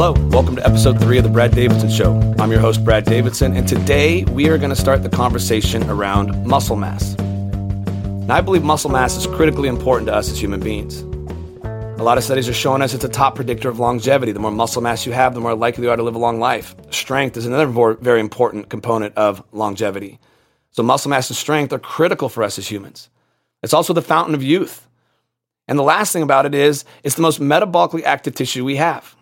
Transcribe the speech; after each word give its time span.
Hello, 0.00 0.12
welcome 0.28 0.54
to 0.54 0.64
episode 0.64 1.00
three 1.00 1.18
of 1.18 1.24
the 1.24 1.28
Brad 1.28 1.50
Davidson 1.50 1.90
Show. 1.90 2.20
I'm 2.38 2.52
your 2.52 2.60
host, 2.60 2.84
Brad 2.84 3.04
Davidson, 3.04 3.56
and 3.56 3.66
today 3.66 4.22
we 4.26 4.48
are 4.48 4.56
going 4.56 4.70
to 4.70 4.76
start 4.76 5.02
the 5.02 5.08
conversation 5.08 5.90
around 5.90 6.46
muscle 6.46 6.76
mass. 6.76 7.16
Now, 7.18 8.36
I 8.36 8.40
believe 8.40 8.62
muscle 8.62 8.90
mass 8.90 9.16
is 9.16 9.26
critically 9.26 9.68
important 9.68 10.06
to 10.06 10.14
us 10.14 10.30
as 10.30 10.40
human 10.40 10.60
beings. 10.60 11.00
A 11.98 12.04
lot 12.04 12.16
of 12.16 12.22
studies 12.22 12.48
are 12.48 12.52
showing 12.52 12.80
us 12.80 12.94
it's 12.94 13.02
a 13.02 13.08
top 13.08 13.34
predictor 13.34 13.68
of 13.68 13.80
longevity. 13.80 14.30
The 14.30 14.38
more 14.38 14.52
muscle 14.52 14.80
mass 14.80 15.04
you 15.04 15.10
have, 15.10 15.34
the 15.34 15.40
more 15.40 15.56
likely 15.56 15.82
you 15.82 15.90
are 15.90 15.96
to 15.96 16.02
live 16.04 16.14
a 16.14 16.18
long 16.18 16.38
life. 16.38 16.76
Strength 16.92 17.36
is 17.36 17.44
another 17.44 17.66
very 17.96 18.20
important 18.20 18.68
component 18.68 19.16
of 19.16 19.42
longevity. 19.50 20.20
So, 20.70 20.84
muscle 20.84 21.10
mass 21.10 21.28
and 21.28 21.36
strength 21.36 21.72
are 21.72 21.80
critical 21.80 22.28
for 22.28 22.44
us 22.44 22.56
as 22.56 22.70
humans. 22.70 23.10
It's 23.64 23.74
also 23.74 23.92
the 23.94 24.00
fountain 24.00 24.36
of 24.36 24.44
youth. 24.44 24.86
And 25.66 25.76
the 25.76 25.82
last 25.82 26.12
thing 26.12 26.22
about 26.22 26.46
it 26.46 26.54
is, 26.54 26.84
it's 27.02 27.16
the 27.16 27.22
most 27.22 27.40
metabolically 27.40 28.04
active 28.04 28.36
tissue 28.36 28.64
we 28.64 28.76
have. 28.76 29.16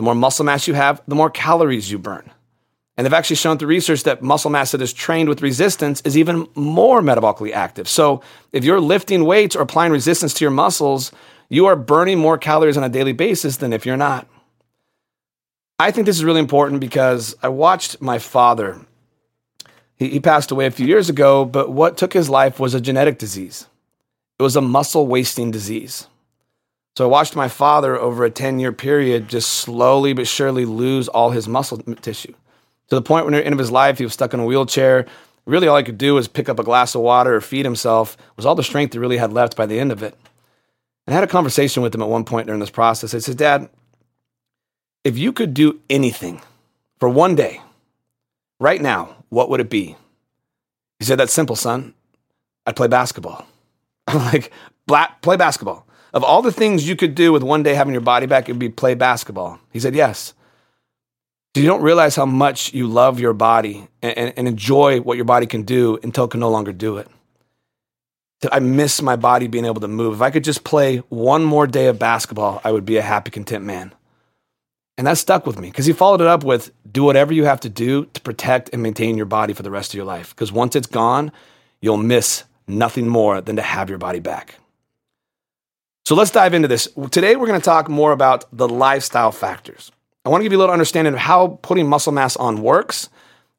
The 0.00 0.04
more 0.04 0.14
muscle 0.14 0.46
mass 0.46 0.66
you 0.66 0.72
have, 0.72 1.02
the 1.06 1.14
more 1.14 1.28
calories 1.28 1.90
you 1.90 1.98
burn. 1.98 2.30
And 2.96 3.04
they've 3.04 3.12
actually 3.12 3.36
shown 3.36 3.58
through 3.58 3.68
research 3.68 4.04
that 4.04 4.22
muscle 4.22 4.50
mass 4.50 4.72
that 4.72 4.80
is 4.80 4.94
trained 4.94 5.28
with 5.28 5.42
resistance 5.42 6.00
is 6.06 6.16
even 6.16 6.48
more 6.54 7.02
metabolically 7.02 7.52
active. 7.52 7.86
So 7.86 8.22
if 8.50 8.64
you're 8.64 8.80
lifting 8.80 9.26
weights 9.26 9.54
or 9.54 9.60
applying 9.60 9.92
resistance 9.92 10.32
to 10.32 10.44
your 10.46 10.52
muscles, 10.52 11.12
you 11.50 11.66
are 11.66 11.76
burning 11.76 12.18
more 12.18 12.38
calories 12.38 12.78
on 12.78 12.82
a 12.82 12.88
daily 12.88 13.12
basis 13.12 13.58
than 13.58 13.74
if 13.74 13.84
you're 13.84 13.98
not. 13.98 14.26
I 15.78 15.90
think 15.90 16.06
this 16.06 16.16
is 16.16 16.24
really 16.24 16.40
important 16.40 16.80
because 16.80 17.36
I 17.42 17.48
watched 17.48 18.00
my 18.00 18.18
father. 18.18 18.80
He, 19.98 20.08
he 20.08 20.18
passed 20.18 20.50
away 20.50 20.64
a 20.64 20.70
few 20.70 20.86
years 20.86 21.10
ago, 21.10 21.44
but 21.44 21.72
what 21.72 21.98
took 21.98 22.14
his 22.14 22.30
life 22.30 22.58
was 22.58 22.72
a 22.72 22.80
genetic 22.80 23.18
disease. 23.18 23.66
It 24.38 24.42
was 24.44 24.56
a 24.56 24.62
muscle 24.62 25.06
wasting 25.06 25.50
disease. 25.50 26.06
So 26.96 27.04
I 27.04 27.08
watched 27.08 27.36
my 27.36 27.48
father 27.48 27.96
over 27.96 28.24
a 28.24 28.30
10 28.30 28.58
year 28.58 28.72
period 28.72 29.28
just 29.28 29.48
slowly 29.50 30.12
but 30.12 30.26
surely 30.26 30.64
lose 30.64 31.08
all 31.08 31.30
his 31.30 31.48
muscle 31.48 31.78
tissue. 31.78 32.34
To 32.88 32.96
the 32.96 33.02
point 33.02 33.24
when 33.24 33.34
at 33.34 33.38
the 33.38 33.46
end 33.46 33.52
of 33.52 33.58
his 33.58 33.70
life, 33.70 33.98
he 33.98 34.04
was 34.04 34.12
stuck 34.12 34.34
in 34.34 34.40
a 34.40 34.44
wheelchair. 34.44 35.06
Really, 35.46 35.68
all 35.68 35.78
he 35.78 35.84
could 35.84 35.98
do 35.98 36.14
was 36.14 36.28
pick 36.28 36.48
up 36.48 36.58
a 36.58 36.64
glass 36.64 36.94
of 36.94 37.02
water 37.02 37.34
or 37.34 37.40
feed 37.40 37.64
himself, 37.64 38.16
was 38.36 38.44
all 38.44 38.54
the 38.54 38.62
strength 38.62 38.92
he 38.92 38.98
really 38.98 39.16
had 39.16 39.32
left 39.32 39.56
by 39.56 39.66
the 39.66 39.78
end 39.78 39.92
of 39.92 40.02
it. 40.02 40.16
And 41.06 41.14
I 41.14 41.18
had 41.18 41.24
a 41.24 41.32
conversation 41.32 41.82
with 41.82 41.94
him 41.94 42.02
at 42.02 42.08
one 42.08 42.24
point 42.24 42.46
during 42.46 42.60
this 42.60 42.70
process. 42.70 43.14
I 43.14 43.18
said, 43.18 43.36
Dad, 43.36 43.68
if 45.04 45.16
you 45.16 45.32
could 45.32 45.54
do 45.54 45.80
anything 45.88 46.42
for 46.98 47.08
one 47.08 47.34
day, 47.34 47.60
right 48.58 48.82
now, 48.82 49.16
what 49.28 49.48
would 49.48 49.60
it 49.60 49.70
be? 49.70 49.96
He 50.98 51.04
said, 51.04 51.18
That's 51.18 51.32
simple, 51.32 51.56
son. 51.56 51.94
I'd 52.66 52.76
play 52.76 52.88
basketball. 52.88 53.46
I'm 54.06 54.18
like, 54.18 54.52
play 55.22 55.36
basketball. 55.36 55.86
Of 56.12 56.24
all 56.24 56.42
the 56.42 56.52
things 56.52 56.88
you 56.88 56.96
could 56.96 57.14
do 57.14 57.32
with 57.32 57.42
one 57.42 57.62
day 57.62 57.74
having 57.74 57.92
your 57.92 58.00
body 58.00 58.26
back, 58.26 58.48
it 58.48 58.52
would 58.52 58.58
be 58.58 58.68
play 58.68 58.94
basketball. 58.94 59.60
He 59.72 59.80
said, 59.80 59.94
Yes. 59.94 60.34
So 61.54 61.60
you 61.60 61.66
don't 61.66 61.82
realize 61.82 62.14
how 62.14 62.26
much 62.26 62.72
you 62.72 62.86
love 62.86 63.18
your 63.18 63.32
body 63.32 63.88
and, 64.02 64.16
and, 64.16 64.34
and 64.36 64.48
enjoy 64.48 65.00
what 65.00 65.16
your 65.16 65.24
body 65.24 65.46
can 65.46 65.62
do 65.62 65.98
until 66.04 66.26
it 66.26 66.30
can 66.30 66.38
no 66.38 66.48
longer 66.48 66.72
do 66.72 66.98
it. 66.98 67.08
I 68.52 68.60
miss 68.60 69.02
my 69.02 69.16
body 69.16 69.48
being 69.48 69.64
able 69.64 69.80
to 69.80 69.88
move. 69.88 70.14
If 70.14 70.22
I 70.22 70.30
could 70.30 70.44
just 70.44 70.64
play 70.64 70.98
one 71.08 71.44
more 71.44 71.66
day 71.66 71.86
of 71.86 71.98
basketball, 71.98 72.60
I 72.64 72.72
would 72.72 72.86
be 72.86 72.96
a 72.96 73.02
happy, 73.02 73.30
content 73.30 73.64
man. 73.64 73.92
And 74.96 75.06
that 75.06 75.18
stuck 75.18 75.46
with 75.46 75.58
me 75.58 75.68
because 75.68 75.86
he 75.86 75.92
followed 75.92 76.20
it 76.20 76.26
up 76.26 76.44
with 76.44 76.70
do 76.90 77.02
whatever 77.02 77.32
you 77.32 77.44
have 77.44 77.60
to 77.60 77.68
do 77.68 78.06
to 78.06 78.20
protect 78.20 78.70
and 78.72 78.82
maintain 78.82 79.16
your 79.16 79.26
body 79.26 79.52
for 79.52 79.62
the 79.62 79.70
rest 79.70 79.90
of 79.90 79.96
your 79.96 80.04
life. 80.04 80.30
Because 80.30 80.52
once 80.52 80.76
it's 80.76 80.86
gone, 80.86 81.32
you'll 81.80 81.96
miss 81.96 82.44
nothing 82.66 83.08
more 83.08 83.40
than 83.40 83.56
to 83.56 83.62
have 83.62 83.88
your 83.88 83.98
body 83.98 84.20
back. 84.20 84.56
So 86.04 86.14
let's 86.14 86.30
dive 86.30 86.54
into 86.54 86.68
this. 86.68 86.88
Today, 87.10 87.36
we're 87.36 87.46
going 87.46 87.60
to 87.60 87.64
talk 87.64 87.88
more 87.88 88.12
about 88.12 88.44
the 88.52 88.68
lifestyle 88.68 89.32
factors. 89.32 89.92
I 90.24 90.28
want 90.28 90.40
to 90.40 90.44
give 90.44 90.52
you 90.52 90.58
a 90.58 90.60
little 90.60 90.72
understanding 90.72 91.14
of 91.14 91.20
how 91.20 91.58
putting 91.62 91.88
muscle 91.88 92.12
mass 92.12 92.36
on 92.36 92.62
works 92.62 93.08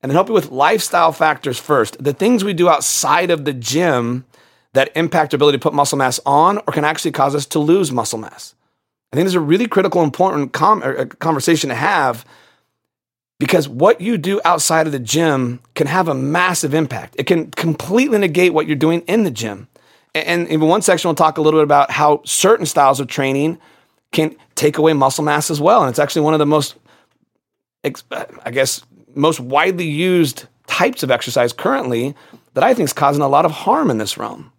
and 0.02 0.10
then 0.10 0.16
help 0.16 0.28
you 0.28 0.34
with 0.34 0.52
lifestyle 0.52 1.12
factors 1.12 1.60
first. 1.60 2.04
The 2.04 2.14
things 2.14 2.44
we 2.44 2.54
do 2.54 2.70
outside 2.70 3.32
of 3.32 3.46
the 3.46 3.54
gym 3.54 4.26
that 4.74 4.92
impact 4.96 5.34
our 5.34 5.38
ability 5.38 5.58
to 5.58 5.62
put 5.62 5.74
muscle 5.74 5.98
mass 5.98 6.20
on 6.26 6.58
or 6.60 6.74
can 6.74 6.86
actually 6.86 7.12
cause 7.12 7.36
us 7.36 7.46
to 7.48 7.60
lose 7.60 7.92
muscle 7.92 8.20
mass. 8.20 8.56
I 9.12 9.16
think 9.16 9.26
this 9.26 9.32
is 9.32 9.36
a 9.36 9.42
really 9.42 9.68
critical, 9.68 10.04
important 10.04 10.54
com- 10.54 10.84
uh, 10.84 11.06
conversation 11.20 11.70
to 11.70 11.76
have 11.76 12.26
because 13.40 13.68
what 13.68 14.00
you 14.00 14.18
do 14.18 14.40
outside 14.46 14.86
of 14.86 14.94
the 14.94 15.00
gym 15.00 15.60
can 15.74 15.88
have 15.88 16.08
a 16.08 16.14
massive 16.14 16.74
impact. 16.74 17.16
It 17.18 17.26
can 17.26 17.50
completely 17.52 18.20
negate 18.20 18.54
what 18.54 18.68
you're 18.68 18.76
doing 18.76 19.02
in 19.02 19.24
the 19.24 19.32
gym. 19.32 19.68
And 20.14 20.48
in 20.48 20.60
one 20.60 20.82
section, 20.82 21.08
we'll 21.08 21.16
talk 21.16 21.38
a 21.38 21.42
little 21.42 21.60
bit 21.60 21.64
about 21.64 21.92
how 21.92 22.22
certain 22.26 22.66
styles 22.66 23.00
of 23.00 23.08
training 23.08 23.60
can 24.12 24.36
take 24.56 24.78
away 24.78 24.94
muscle 24.94 25.24
mass 25.24 25.50
as 25.50 25.62
well. 25.62 25.82
And 25.82 25.90
it's 25.90 26.00
actually 26.00 26.24
one 26.24 26.34
of 26.34 26.40
the 26.40 26.46
most, 26.46 26.76
I 27.84 28.52
guess, 28.52 28.84
most 29.16 29.40
widely 29.40 29.88
used 29.88 30.46
types 30.68 31.04
of 31.04 31.12
exercise 31.12 31.54
currently 31.54 32.16
that 32.54 32.64
I 32.64 32.74
think 32.74 32.86
is 32.86 32.94
causing 32.94 33.22
a 33.22 33.28
lot 33.28 33.46
of 33.46 33.52
harm 33.52 33.90
in 33.90 33.98
this 33.98 34.18
realm. 34.18 34.52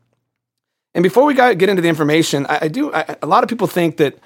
And 0.95 1.03
before 1.03 1.25
we 1.25 1.35
get 1.35 1.63
into 1.63 1.83
the 1.83 1.89
information, 1.89 2.47
I, 2.47 2.69
do, 2.69 2.93
I, 2.93 3.17
a 3.23 3.27
lot 3.27 3.43
of 3.43 3.49
people 3.49 3.67
think 3.67 3.97
that 3.99 4.19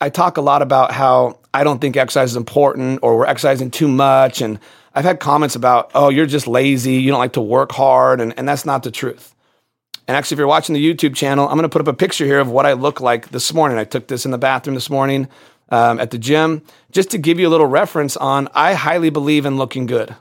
I 0.00 0.10
talk 0.10 0.36
a 0.36 0.42
lot 0.42 0.60
about 0.60 0.92
how 0.92 1.38
I 1.52 1.64
don't 1.64 1.80
think 1.80 1.96
exercise 1.96 2.30
is 2.30 2.36
important 2.36 3.00
or 3.02 3.16
we're 3.16 3.26
exercising 3.26 3.70
too 3.70 3.88
much. 3.88 4.42
And 4.42 4.58
I've 4.94 5.04
had 5.04 5.20
comments 5.20 5.56
about, 5.56 5.90
oh, 5.94 6.10
you're 6.10 6.26
just 6.26 6.46
lazy, 6.46 6.94
you 6.94 7.10
don't 7.10 7.18
like 7.18 7.34
to 7.34 7.40
work 7.40 7.72
hard. 7.72 8.20
And, 8.20 8.34
and 8.38 8.46
that's 8.46 8.66
not 8.66 8.82
the 8.82 8.90
truth. 8.90 9.33
And 10.06 10.16
actually, 10.16 10.34
if 10.34 10.38
you're 10.38 10.46
watching 10.46 10.74
the 10.74 10.94
YouTube 10.94 11.14
channel, 11.14 11.48
I'm 11.48 11.56
going 11.56 11.62
to 11.62 11.68
put 11.68 11.80
up 11.80 11.88
a 11.88 11.96
picture 11.96 12.26
here 12.26 12.38
of 12.38 12.50
what 12.50 12.66
I 12.66 12.74
look 12.74 13.00
like 13.00 13.30
this 13.30 13.54
morning. 13.54 13.78
I 13.78 13.84
took 13.84 14.08
this 14.08 14.24
in 14.24 14.30
the 14.30 14.38
bathroom 14.38 14.74
this 14.74 14.90
morning 14.90 15.28
um, 15.70 15.98
at 15.98 16.10
the 16.10 16.18
gym 16.18 16.62
just 16.92 17.10
to 17.10 17.18
give 17.18 17.40
you 17.40 17.48
a 17.48 17.50
little 17.50 17.66
reference 17.66 18.16
on 18.16 18.48
I 18.54 18.74
highly 18.74 19.10
believe 19.10 19.46
in 19.46 19.56
looking 19.56 19.86
good. 19.86 20.14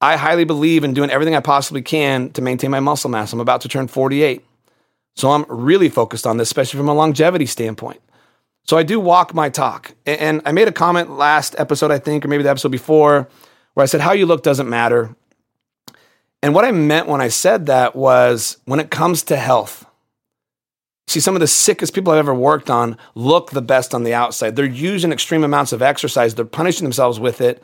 I 0.00 0.16
highly 0.16 0.44
believe 0.44 0.82
in 0.82 0.94
doing 0.94 1.10
everything 1.10 1.36
I 1.36 1.40
possibly 1.40 1.82
can 1.82 2.30
to 2.30 2.42
maintain 2.42 2.70
my 2.70 2.80
muscle 2.80 3.10
mass. 3.10 3.32
I'm 3.32 3.40
about 3.40 3.60
to 3.60 3.68
turn 3.68 3.86
48. 3.86 4.44
So 5.14 5.30
I'm 5.30 5.44
really 5.48 5.88
focused 5.88 6.26
on 6.26 6.38
this, 6.38 6.48
especially 6.48 6.78
from 6.78 6.88
a 6.88 6.94
longevity 6.94 7.46
standpoint. 7.46 8.00
So 8.64 8.76
I 8.76 8.82
do 8.82 8.98
walk 8.98 9.34
my 9.34 9.48
talk. 9.48 9.94
And 10.06 10.40
I 10.44 10.52
made 10.52 10.68
a 10.68 10.72
comment 10.72 11.10
last 11.10 11.54
episode, 11.58 11.90
I 11.90 11.98
think, 11.98 12.24
or 12.24 12.28
maybe 12.28 12.42
the 12.42 12.50
episode 12.50 12.70
before, 12.70 13.28
where 13.74 13.82
I 13.82 13.86
said, 13.86 14.00
How 14.00 14.12
you 14.12 14.26
look 14.26 14.42
doesn't 14.42 14.68
matter. 14.68 15.14
And 16.42 16.54
what 16.54 16.64
I 16.64 16.72
meant 16.72 17.06
when 17.06 17.20
I 17.20 17.28
said 17.28 17.66
that 17.66 17.94
was 17.94 18.56
when 18.64 18.80
it 18.80 18.90
comes 18.90 19.22
to 19.24 19.36
health, 19.36 19.86
see, 21.06 21.20
some 21.20 21.36
of 21.36 21.40
the 21.40 21.46
sickest 21.46 21.94
people 21.94 22.12
I've 22.12 22.18
ever 22.18 22.34
worked 22.34 22.68
on 22.68 22.96
look 23.14 23.50
the 23.50 23.62
best 23.62 23.94
on 23.94 24.02
the 24.02 24.14
outside. 24.14 24.56
They're 24.56 24.64
using 24.64 25.12
extreme 25.12 25.44
amounts 25.44 25.72
of 25.72 25.82
exercise, 25.82 26.34
they're 26.34 26.44
punishing 26.44 26.84
themselves 26.84 27.20
with 27.20 27.40
it. 27.40 27.62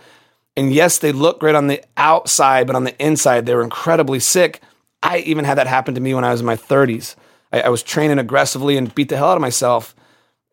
And 0.56 0.72
yes, 0.72 0.98
they 0.98 1.12
look 1.12 1.40
great 1.40 1.54
on 1.54 1.68
the 1.68 1.82
outside, 1.96 2.66
but 2.66 2.74
on 2.74 2.84
the 2.84 3.00
inside, 3.04 3.46
they 3.46 3.54
were 3.54 3.62
incredibly 3.62 4.18
sick. 4.18 4.60
I 5.02 5.18
even 5.18 5.44
had 5.44 5.56
that 5.58 5.68
happen 5.68 5.94
to 5.94 6.00
me 6.00 6.14
when 6.14 6.24
I 6.24 6.32
was 6.32 6.40
in 6.40 6.46
my 6.46 6.56
30s. 6.56 7.14
I, 7.52 7.62
I 7.62 7.68
was 7.68 7.82
training 7.82 8.18
aggressively 8.18 8.76
and 8.76 8.94
beat 8.94 9.08
the 9.08 9.16
hell 9.16 9.30
out 9.30 9.36
of 9.36 9.40
myself. 9.40 9.94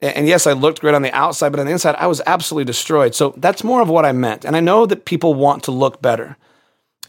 And, 0.02 0.18
and 0.18 0.28
yes, 0.28 0.46
I 0.46 0.54
looked 0.54 0.82
great 0.82 0.94
on 0.94 1.02
the 1.02 1.14
outside, 1.14 1.50
but 1.50 1.60
on 1.60 1.66
the 1.66 1.72
inside, 1.72 1.96
I 1.96 2.08
was 2.08 2.22
absolutely 2.28 2.66
destroyed. 2.66 3.16
So 3.16 3.34
that's 3.38 3.64
more 3.64 3.82
of 3.82 3.90
what 3.90 4.06
I 4.06 4.12
meant. 4.12 4.46
And 4.46 4.56
I 4.56 4.60
know 4.60 4.86
that 4.86 5.06
people 5.06 5.34
want 5.34 5.64
to 5.64 5.72
look 5.72 6.02
better. 6.02 6.38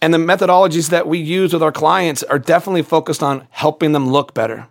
And 0.03 0.13
the 0.13 0.19
methodologies 0.19 0.91
that 0.91 1.07
we 1.07 1.19
use 1.19 1.53
with 1.53 1.63
our 1.63 1.73
clients 1.73 2.23
are 2.23 2.39
definitely 2.39 2.83
focused 2.83 3.23
on 3.23 3.47
helping 3.51 3.93
them 3.93 4.11
look 4.11 4.35
better. 4.35 4.69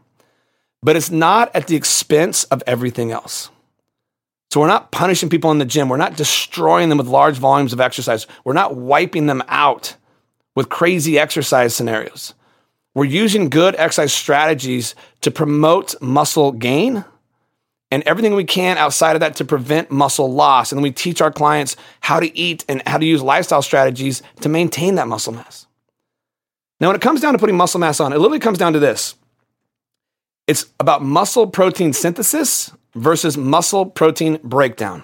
But 0.83 0.95
it's 0.95 1.09
not 1.09 1.55
at 1.55 1.67
the 1.67 1.75
expense 1.75 2.43
of 2.45 2.61
everything 2.67 3.11
else. 3.11 3.49
So 4.51 4.61
we're 4.61 4.67
not 4.67 4.91
punishing 4.91 5.29
people 5.29 5.51
in 5.51 5.57
the 5.57 5.65
gym. 5.65 5.89
We're 5.89 5.97
not 5.97 6.15
destroying 6.15 6.89
them 6.89 6.97
with 6.97 7.07
large 7.07 7.37
volumes 7.37 7.73
of 7.73 7.81
exercise. 7.81 8.27
We're 8.43 8.53
not 8.53 8.75
wiping 8.75 9.25
them 9.25 9.43
out 9.47 9.95
with 10.55 10.69
crazy 10.69 11.19
exercise 11.19 11.75
scenarios. 11.75 12.33
We're 12.93 13.05
using 13.05 13.49
good 13.49 13.75
exercise 13.75 14.13
strategies 14.13 14.95
to 15.21 15.31
promote 15.31 16.01
muscle 16.01 16.53
gain 16.53 17.03
and 17.91 18.03
everything 18.03 18.35
we 18.35 18.43
can 18.43 18.77
outside 18.77 19.15
of 19.15 19.19
that 19.19 19.35
to 19.37 19.45
prevent 19.45 19.91
muscle 19.91 20.31
loss. 20.31 20.71
And 20.71 20.81
we 20.81 20.91
teach 20.91 21.21
our 21.21 21.31
clients 21.31 21.75
how 22.01 22.19
to 22.19 22.37
eat 22.37 22.65
and 22.67 22.81
how 22.87 22.97
to 22.97 23.05
use 23.05 23.21
lifestyle 23.21 23.61
strategies 23.61 24.21
to 24.41 24.49
maintain 24.49 24.95
that 24.95 25.07
muscle 25.07 25.33
mass. 25.33 25.67
Now, 26.79 26.87
when 26.87 26.95
it 26.95 27.01
comes 27.01 27.21
down 27.21 27.33
to 27.33 27.39
putting 27.39 27.55
muscle 27.55 27.79
mass 27.79 27.99
on, 27.99 28.11
it 28.11 28.17
literally 28.17 28.39
comes 28.39 28.57
down 28.57 28.73
to 28.73 28.79
this 28.79 29.15
it's 30.47 30.67
about 30.79 31.01
muscle 31.01 31.47
protein 31.47 31.93
synthesis 31.93 32.71
versus 32.93 33.37
muscle 33.37 33.85
protein 33.85 34.39
breakdown. 34.43 35.03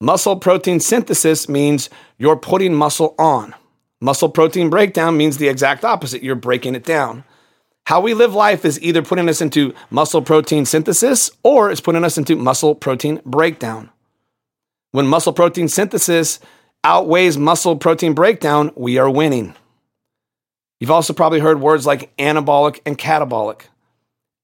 Muscle 0.00 0.36
protein 0.36 0.80
synthesis 0.80 1.48
means 1.48 1.90
you're 2.18 2.36
putting 2.36 2.74
muscle 2.74 3.14
on. 3.18 3.54
Muscle 4.00 4.30
protein 4.30 4.70
breakdown 4.70 5.16
means 5.16 5.36
the 5.36 5.48
exact 5.48 5.84
opposite. 5.84 6.22
You're 6.22 6.34
breaking 6.34 6.74
it 6.74 6.84
down. 6.84 7.22
How 7.90 8.00
we 8.00 8.14
live 8.14 8.36
life 8.36 8.64
is 8.64 8.80
either 8.82 9.02
putting 9.02 9.28
us 9.28 9.40
into 9.40 9.74
muscle 9.90 10.22
protein 10.22 10.64
synthesis 10.64 11.28
or 11.42 11.72
it's 11.72 11.80
putting 11.80 12.04
us 12.04 12.16
into 12.16 12.36
muscle 12.36 12.76
protein 12.76 13.20
breakdown. 13.26 13.90
When 14.92 15.08
muscle 15.08 15.32
protein 15.32 15.66
synthesis 15.66 16.38
outweighs 16.84 17.36
muscle 17.36 17.74
protein 17.74 18.14
breakdown, 18.14 18.70
we 18.76 18.98
are 18.98 19.10
winning. 19.10 19.56
You've 20.78 20.92
also 20.92 21.12
probably 21.12 21.40
heard 21.40 21.60
words 21.60 21.84
like 21.84 22.16
anabolic 22.16 22.78
and 22.86 22.96
catabolic. 22.96 23.62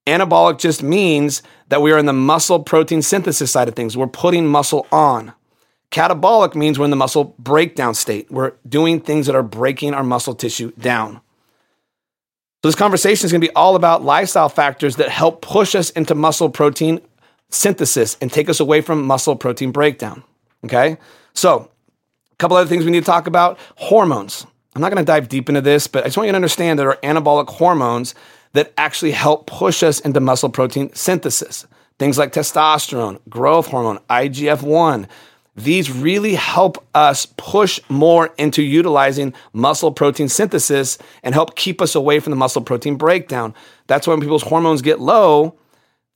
Anabolic 0.05 0.59
just 0.59 0.83
means 0.83 1.41
that 1.69 1.81
we 1.81 1.93
are 1.93 1.97
in 1.97 2.05
the 2.05 2.11
muscle 2.11 2.59
protein 2.59 3.01
synthesis 3.01 3.49
side 3.49 3.69
of 3.69 3.75
things. 3.75 3.95
We're 3.95 4.07
putting 4.07 4.45
muscle 4.45 4.85
on. 4.91 5.31
Catabolic 5.89 6.53
means 6.53 6.77
we're 6.77 6.83
in 6.83 6.91
the 6.91 6.97
muscle 6.97 7.33
breakdown 7.39 7.93
state. 7.93 8.29
We're 8.29 8.55
doing 8.67 8.99
things 8.99 9.25
that 9.25 9.37
are 9.37 9.41
breaking 9.41 9.93
our 9.93 10.03
muscle 10.03 10.35
tissue 10.35 10.73
down. 10.73 11.21
This 12.67 12.75
conversation 12.75 13.25
is 13.25 13.31
going 13.31 13.39
to 13.39 13.47
be 13.47 13.55
all 13.55 13.77
about 13.77 14.03
lifestyle 14.03 14.49
factors 14.49 14.97
that 14.97 15.07
help 15.07 15.41
push 15.41 15.73
us 15.73 15.89
into 15.91 16.13
muscle 16.13 16.49
protein 16.49 16.99
synthesis 17.49 18.17
and 18.19 18.29
take 18.29 18.49
us 18.49 18.59
away 18.59 18.81
from 18.81 19.05
muscle 19.05 19.37
protein 19.37 19.71
breakdown. 19.71 20.21
Okay? 20.65 20.97
So, 21.33 21.71
a 22.29 22.35
couple 22.35 22.57
other 22.57 22.67
things 22.67 22.83
we 22.83 22.91
need 22.91 22.99
to 22.99 23.05
talk 23.05 23.25
about 23.25 23.57
hormones. 23.75 24.45
I'm 24.75 24.81
not 24.81 24.91
going 24.91 25.01
to 25.01 25.09
dive 25.09 25.29
deep 25.29 25.47
into 25.47 25.61
this, 25.61 25.87
but 25.87 26.03
I 26.03 26.07
just 26.07 26.17
want 26.17 26.27
you 26.27 26.33
to 26.33 26.35
understand 26.35 26.77
there 26.77 26.89
are 26.89 26.97
anabolic 26.97 27.47
hormones 27.47 28.13
that 28.51 28.73
actually 28.77 29.11
help 29.11 29.47
push 29.47 29.81
us 29.81 30.01
into 30.01 30.19
muscle 30.19 30.49
protein 30.49 30.93
synthesis. 30.93 31.65
Things 31.99 32.17
like 32.17 32.33
testosterone, 32.33 33.21
growth 33.29 33.67
hormone, 33.67 33.99
IGF 34.09 34.61
1. 34.61 35.07
These 35.57 35.91
really 35.91 36.35
help 36.35 36.85
us 36.93 37.25
push 37.25 37.79
more 37.89 38.29
into 38.37 38.61
utilizing 38.61 39.33
muscle 39.53 39.91
protein 39.91 40.29
synthesis 40.29 40.99
and 41.23 41.33
help 41.33 41.55
keep 41.55 41.81
us 41.81 41.95
away 41.95 42.19
from 42.19 42.29
the 42.29 42.37
muscle 42.37 42.61
protein 42.61 42.95
breakdown. 42.95 43.55
That's 43.87 44.05
why 44.05 44.13
when 44.13 44.21
people's 44.21 44.43
hormones 44.43 44.83
get 44.83 44.99
low, 44.99 45.57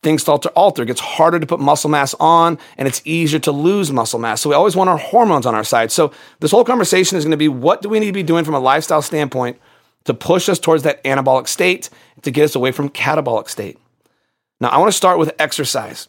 things 0.04 0.22
start 0.22 0.44
to 0.44 0.50
alter. 0.50 0.84
It 0.84 0.88
gets 0.88 1.00
harder 1.00 1.40
to 1.40 1.48
put 1.48 1.60
muscle 1.60 1.90
mass 1.90 2.14
on 2.20 2.60
and 2.78 2.88
it's 2.88 3.02
easier 3.04 3.40
to 3.40 3.52
lose 3.52 3.92
muscle 3.92 4.20
mass. 4.20 4.42
So 4.42 4.50
we 4.50 4.56
always 4.56 4.76
want 4.76 4.92
our 4.92 4.98
hormones 4.98 5.48
on 5.48 5.56
our 5.56 5.64
side. 5.64 5.92
So 5.92 6.12
this 6.40 6.52
whole 6.52 6.64
conversation 6.64 7.18
is 7.18 7.24
going 7.24 7.32
to 7.32 7.38
be 7.38 7.48
what 7.48 7.82
do 7.82 7.90
we 7.90 8.00
need 8.00 8.08
to 8.08 8.14
be 8.14 8.22
doing 8.22 8.46
from 8.46 8.54
a 8.54 8.60
lifestyle 8.60 9.02
standpoint 9.02 9.60
to 10.04 10.14
push 10.14 10.50
us 10.50 10.60
towards 10.60 10.84
that 10.84 11.04
anabolic 11.04 11.48
state 11.48 11.90
to 12.22 12.30
get 12.30 12.46
us 12.46 12.56
away 12.56 12.72
from 12.72 12.90
catabolic 12.90 13.50
state. 13.50 13.80
Now, 14.60 14.70
I 14.70 14.78
want 14.78 14.90
to 14.90 14.98
start 14.98 15.18
with 15.18 15.34
exercise 15.40 16.08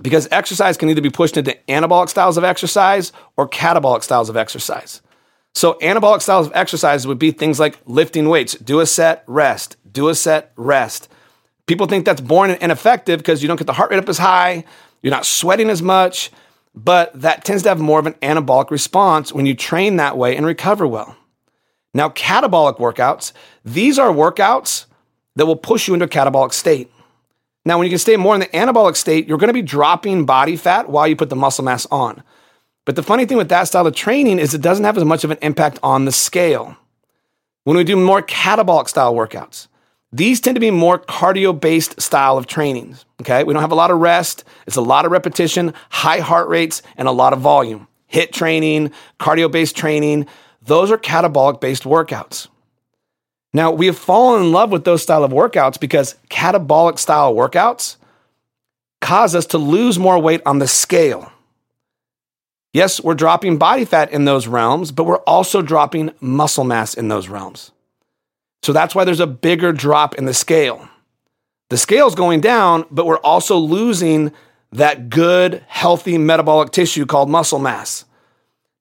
because 0.00 0.28
exercise 0.30 0.76
can 0.76 0.88
either 0.88 1.00
be 1.00 1.10
pushed 1.10 1.36
into 1.36 1.56
anabolic 1.68 2.08
styles 2.08 2.36
of 2.36 2.44
exercise 2.44 3.12
or 3.36 3.48
catabolic 3.48 4.02
styles 4.02 4.28
of 4.28 4.36
exercise. 4.36 5.02
So, 5.54 5.74
anabolic 5.74 6.22
styles 6.22 6.46
of 6.46 6.52
exercise 6.54 7.06
would 7.06 7.18
be 7.18 7.32
things 7.32 7.58
like 7.58 7.78
lifting 7.86 8.28
weights, 8.28 8.54
do 8.54 8.80
a 8.80 8.86
set, 8.86 9.24
rest, 9.26 9.76
do 9.90 10.08
a 10.08 10.14
set, 10.14 10.52
rest. 10.56 11.08
People 11.66 11.86
think 11.86 12.04
that's 12.04 12.20
boring 12.20 12.52
and 12.52 12.62
ineffective 12.62 13.18
because 13.18 13.42
you 13.42 13.48
don't 13.48 13.56
get 13.56 13.66
the 13.66 13.72
heart 13.72 13.90
rate 13.90 13.98
up 13.98 14.08
as 14.08 14.18
high, 14.18 14.64
you're 15.02 15.10
not 15.10 15.26
sweating 15.26 15.70
as 15.70 15.82
much, 15.82 16.30
but 16.74 17.18
that 17.20 17.44
tends 17.44 17.62
to 17.64 17.68
have 17.68 17.80
more 17.80 17.98
of 17.98 18.06
an 18.06 18.14
anabolic 18.14 18.70
response 18.70 19.32
when 19.32 19.46
you 19.46 19.54
train 19.54 19.96
that 19.96 20.16
way 20.16 20.36
and 20.36 20.46
recover 20.46 20.86
well. 20.86 21.16
Now, 21.94 22.08
catabolic 22.10 22.78
workouts, 22.78 23.32
these 23.64 23.98
are 23.98 24.10
workouts 24.10 24.86
that 25.36 25.46
will 25.46 25.56
push 25.56 25.88
you 25.88 25.94
into 25.94 26.06
a 26.06 26.08
catabolic 26.08 26.52
state. 26.52 26.90
Now, 27.68 27.76
when 27.76 27.84
you 27.84 27.90
can 27.90 27.98
stay 27.98 28.16
more 28.16 28.32
in 28.32 28.40
the 28.40 28.46
anabolic 28.46 28.96
state, 28.96 29.28
you're 29.28 29.36
going 29.36 29.48
to 29.48 29.52
be 29.52 29.60
dropping 29.60 30.24
body 30.24 30.56
fat 30.56 30.88
while 30.88 31.06
you 31.06 31.14
put 31.14 31.28
the 31.28 31.36
muscle 31.36 31.62
mass 31.62 31.86
on. 31.90 32.22
But 32.86 32.96
the 32.96 33.02
funny 33.02 33.26
thing 33.26 33.36
with 33.36 33.50
that 33.50 33.68
style 33.68 33.86
of 33.86 33.94
training 33.94 34.38
is 34.38 34.54
it 34.54 34.62
doesn't 34.62 34.86
have 34.86 34.96
as 34.96 35.04
much 35.04 35.22
of 35.22 35.30
an 35.30 35.36
impact 35.42 35.78
on 35.82 36.06
the 36.06 36.10
scale. 36.10 36.78
When 37.64 37.76
we 37.76 37.84
do 37.84 37.94
more 37.94 38.22
catabolic 38.22 38.88
style 38.88 39.12
workouts, 39.12 39.68
these 40.10 40.40
tend 40.40 40.56
to 40.56 40.60
be 40.60 40.70
more 40.70 40.98
cardio 40.98 41.60
based 41.60 42.00
style 42.00 42.38
of 42.38 42.46
trainings. 42.46 43.04
Okay. 43.20 43.44
We 43.44 43.52
don't 43.52 43.60
have 43.60 43.70
a 43.70 43.74
lot 43.74 43.90
of 43.90 43.98
rest. 43.98 44.44
It's 44.66 44.76
a 44.76 44.80
lot 44.80 45.04
of 45.04 45.12
repetition, 45.12 45.74
high 45.90 46.20
heart 46.20 46.48
rates, 46.48 46.80
and 46.96 47.06
a 47.06 47.12
lot 47.12 47.34
of 47.34 47.40
volume. 47.40 47.86
HIIT 48.10 48.32
training, 48.32 48.92
cardio 49.20 49.52
based 49.52 49.76
training, 49.76 50.26
those 50.62 50.90
are 50.90 50.96
catabolic 50.96 51.60
based 51.60 51.82
workouts. 51.82 52.48
Now, 53.58 53.72
we 53.72 53.86
have 53.86 53.98
fallen 53.98 54.44
in 54.44 54.52
love 54.52 54.70
with 54.70 54.84
those 54.84 55.02
style 55.02 55.24
of 55.24 55.32
workouts 55.32 55.80
because 55.80 56.14
catabolic 56.30 56.96
style 56.96 57.34
workouts 57.34 57.96
cause 59.00 59.34
us 59.34 59.46
to 59.46 59.58
lose 59.58 59.98
more 59.98 60.16
weight 60.20 60.42
on 60.46 60.60
the 60.60 60.68
scale. 60.68 61.32
Yes, 62.72 63.02
we're 63.02 63.14
dropping 63.14 63.58
body 63.58 63.84
fat 63.84 64.12
in 64.12 64.26
those 64.26 64.46
realms, 64.46 64.92
but 64.92 65.06
we're 65.06 65.18
also 65.22 65.60
dropping 65.60 66.12
muscle 66.20 66.62
mass 66.62 66.94
in 66.94 67.08
those 67.08 67.26
realms. 67.26 67.72
So 68.62 68.72
that's 68.72 68.94
why 68.94 69.04
there's 69.04 69.18
a 69.18 69.26
bigger 69.26 69.72
drop 69.72 70.14
in 70.14 70.24
the 70.24 70.34
scale. 70.34 70.88
The 71.68 71.78
scale's 71.78 72.14
going 72.14 72.40
down, 72.40 72.84
but 72.92 73.06
we're 73.06 73.18
also 73.18 73.56
losing 73.56 74.30
that 74.70 75.10
good, 75.10 75.64
healthy 75.66 76.16
metabolic 76.16 76.70
tissue 76.70 77.06
called 77.06 77.28
muscle 77.28 77.58
mass. 77.58 78.04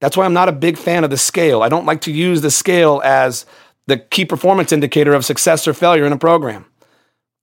That's 0.01 0.15
why 0.15 0.25
I'm 0.25 0.33
not 0.33 0.49
a 0.49 0.51
big 0.51 0.77
fan 0.77 1.03
of 1.03 1.09
the 1.09 1.17
scale. 1.17 1.63
I 1.63 1.69
don't 1.69 1.87
like 1.87 2.01
to 2.01 2.11
use 2.11 2.41
the 2.41 2.51
scale 2.51 3.01
as 3.03 3.47
the 3.87 3.97
key 3.97 4.25
performance 4.25 4.71
indicator 4.71 5.13
of 5.13 5.25
success 5.25 5.67
or 5.67 5.73
failure 5.73 6.05
in 6.05 6.13
a 6.13 6.17
program. 6.17 6.65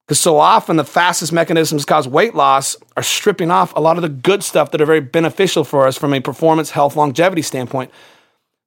Because 0.06 0.20
so 0.20 0.36
often 0.36 0.76
the 0.76 0.84
fastest 0.84 1.32
mechanisms 1.32 1.86
cause 1.86 2.06
weight 2.06 2.34
loss 2.34 2.76
are 2.96 3.02
stripping 3.02 3.50
off 3.50 3.74
a 3.74 3.80
lot 3.80 3.96
of 3.96 4.02
the 4.02 4.08
good 4.10 4.42
stuff 4.44 4.70
that 4.70 4.80
are 4.80 4.86
very 4.86 5.00
beneficial 5.00 5.64
for 5.64 5.86
us 5.86 5.96
from 5.96 6.12
a 6.12 6.20
performance, 6.20 6.70
health, 6.70 6.94
longevity 6.94 7.40
standpoint. 7.40 7.90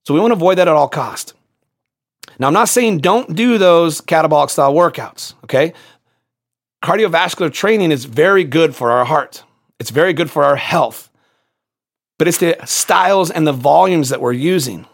So 0.05 0.13
we 0.13 0.19
want 0.19 0.31
to 0.31 0.35
avoid 0.35 0.57
that 0.57 0.67
at 0.67 0.73
all 0.73 0.89
cost. 0.89 1.33
Now, 2.39 2.47
I'm 2.47 2.53
not 2.53 2.69
saying 2.69 2.99
don't 2.99 3.35
do 3.35 3.57
those 3.57 4.01
catabolic 4.01 4.49
style 4.49 4.73
workouts, 4.73 5.35
okay? 5.43 5.73
Cardiovascular 6.83 7.51
training 7.51 7.91
is 7.91 8.05
very 8.05 8.43
good 8.43 8.75
for 8.75 8.91
our 8.91 9.05
heart. 9.05 9.43
It's 9.79 9.89
very 9.89 10.13
good 10.13 10.31
for 10.31 10.43
our 10.43 10.55
health. 10.55 11.09
But 12.17 12.27
it's 12.27 12.39
the 12.39 12.57
styles 12.65 13.29
and 13.29 13.45
the 13.45 13.53
volumes 13.53 14.09
that 14.09 14.21
we're 14.21 14.33
using. 14.33 14.87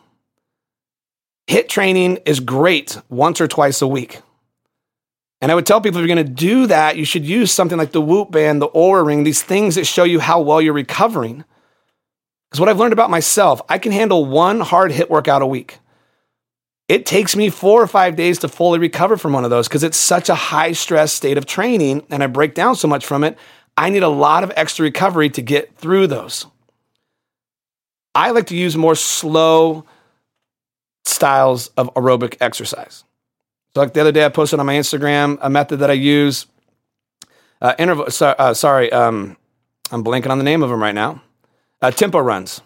HIIT 1.48 1.68
training 1.68 2.18
is 2.26 2.40
great 2.40 2.98
once 3.10 3.42
or 3.42 3.48
twice 3.48 3.82
a 3.82 3.88
week. 3.88 4.22
And 5.42 5.52
I 5.52 5.56
would 5.56 5.66
tell 5.66 5.82
people 5.82 6.00
if 6.00 6.08
you're 6.08 6.16
going 6.16 6.26
to 6.26 6.34
do 6.34 6.68
that, 6.68 6.96
you 6.96 7.04
should 7.04 7.26
use 7.26 7.52
something 7.52 7.78
like 7.78 7.92
the 7.92 8.02
Whoop 8.02 8.32
Band, 8.32 8.62
the 8.62 8.70
Oura 8.70 9.06
Ring, 9.06 9.24
these 9.24 9.42
things 9.42 9.76
that 9.76 9.86
show 9.86 10.06
you 10.06 10.22
how 10.22 10.40
well 10.40 10.62
you're 10.62 10.72
recovering. 10.72 11.44
Because 12.50 12.62
what 12.62 12.70
I've 12.70 12.80
learned 12.80 12.94
about 12.94 13.10
myself, 13.10 13.62
I 13.68 13.78
can 13.78 13.92
handle 13.92 14.24
one 14.24 14.62
hard 14.62 14.92
HIIT 14.92 15.10
workout 15.10 15.42
a 15.42 15.46
week. 15.46 15.80
It 16.88 17.06
takes 17.06 17.36
me 17.36 17.50
four 17.50 17.82
or 17.82 17.88
five 17.88 18.16
days 18.16 18.40
to 18.40 18.48
fully 18.48 18.80
recover 18.80 19.18
from 19.18 19.34
one 19.34 19.44
of 19.44 19.50
those 19.50 19.68
because 19.68 19.84
it's 19.84 19.98
such 19.98 20.30
a 20.30 20.36
high 20.36 20.74
stress 20.74 21.12
state 21.12 21.38
of 21.38 21.46
training 21.46 22.06
and 22.10 22.24
I 22.24 22.28
break 22.28 22.54
down 22.54 22.76
so 22.76 22.88
much 22.88 23.06
from 23.06 23.24
it. 23.24 23.38
I 23.76 23.90
need 23.90 24.04
a 24.04 24.10
lot 24.10 24.44
of 24.44 24.52
extra 24.56 24.84
recovery 24.84 25.30
to 25.32 25.42
get 25.42 25.76
through 25.78 26.08
those. 26.08 26.46
I 28.16 28.32
like 28.32 28.48
to 28.48 28.56
use 28.56 28.78
more 28.78 28.96
slow, 28.96 29.86
styles 31.06 31.68
of 31.78 31.94
aerobic 31.94 32.38
exercise. 32.42 33.04
So, 33.74 33.82
like 33.82 33.94
the 33.94 34.02
other 34.02 34.12
day, 34.12 34.26
I 34.26 34.30
posted 34.30 34.60
on 34.60 34.66
my 34.66 34.76
Instagram 34.76 35.38
a 35.42 35.50
method 35.50 35.80
that 35.80 35.90
I 35.90 35.94
use. 35.94 36.46
Uh, 37.62 37.74
interval. 37.80 38.12
So, 38.12 38.28
uh, 38.38 38.54
sorry, 38.54 38.92
um, 38.92 39.38
I'm 39.92 40.04
blanking 40.04 40.30
on 40.30 40.38
the 40.38 40.44
name 40.44 40.64
of 40.64 40.70
them 40.70 40.82
right 40.82 40.96
now. 40.96 41.22
Uh, 41.82 41.92
tempo 41.92 42.20
runs. 42.20 42.62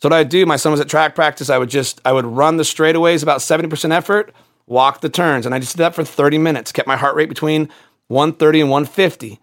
So 0.00 0.08
what 0.08 0.12
I 0.12 0.24
do, 0.24 0.46
my 0.46 0.56
son 0.56 0.72
was 0.72 0.80
at 0.80 0.88
track 0.88 1.14
practice. 1.14 1.50
I 1.50 1.58
would 1.58 1.70
just 1.70 2.00
I 2.04 2.12
would 2.12 2.24
run 2.24 2.56
the 2.56 2.62
straightaways 2.62 3.22
about 3.22 3.40
70% 3.40 3.92
effort, 3.92 4.32
walk 4.66 5.00
the 5.00 5.08
turns, 5.08 5.44
and 5.44 5.54
I 5.54 5.58
just 5.58 5.76
did 5.76 5.82
that 5.82 5.94
for 5.94 6.04
30 6.04 6.38
minutes. 6.38 6.70
Kept 6.70 6.86
my 6.86 6.96
heart 6.96 7.16
rate 7.16 7.28
between 7.28 7.68
130 8.06 8.60
and 8.60 8.70
150. 8.70 9.40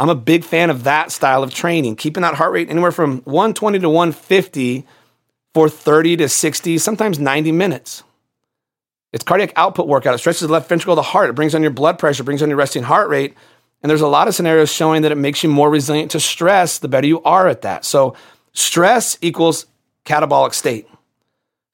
I'm 0.00 0.08
a 0.08 0.16
big 0.16 0.44
fan 0.44 0.70
of 0.70 0.84
that 0.84 1.12
style 1.12 1.44
of 1.44 1.54
training, 1.54 1.94
keeping 1.94 2.22
that 2.22 2.34
heart 2.34 2.52
rate 2.52 2.68
anywhere 2.68 2.90
from 2.90 3.18
120 3.18 3.78
to 3.78 3.88
150 3.88 4.84
for 5.54 5.68
30 5.68 6.16
to 6.18 6.28
60, 6.28 6.78
sometimes 6.78 7.18
90 7.18 7.52
minutes. 7.52 8.02
It's 9.12 9.22
cardiac 9.22 9.52
output 9.54 9.86
workout. 9.86 10.14
It 10.14 10.18
stretches 10.18 10.40
the 10.40 10.52
left 10.52 10.68
ventricle 10.68 10.94
of 10.94 10.96
the 10.96 11.02
heart. 11.02 11.30
It 11.30 11.34
brings 11.34 11.54
on 11.54 11.62
your 11.62 11.70
blood 11.70 12.00
pressure, 12.00 12.24
brings 12.24 12.42
on 12.42 12.48
your 12.48 12.58
resting 12.58 12.82
heart 12.82 13.08
rate. 13.08 13.36
And 13.80 13.88
there's 13.88 14.00
a 14.00 14.08
lot 14.08 14.26
of 14.26 14.34
scenarios 14.34 14.72
showing 14.72 15.02
that 15.02 15.12
it 15.12 15.16
makes 15.16 15.44
you 15.44 15.48
more 15.48 15.70
resilient 15.70 16.10
to 16.10 16.20
stress 16.20 16.78
the 16.78 16.88
better 16.88 17.06
you 17.06 17.22
are 17.22 17.46
at 17.46 17.62
that. 17.62 17.84
So, 17.84 18.16
stress 18.52 19.16
equals 19.20 19.66
catabolic 20.04 20.52
state. 20.52 20.88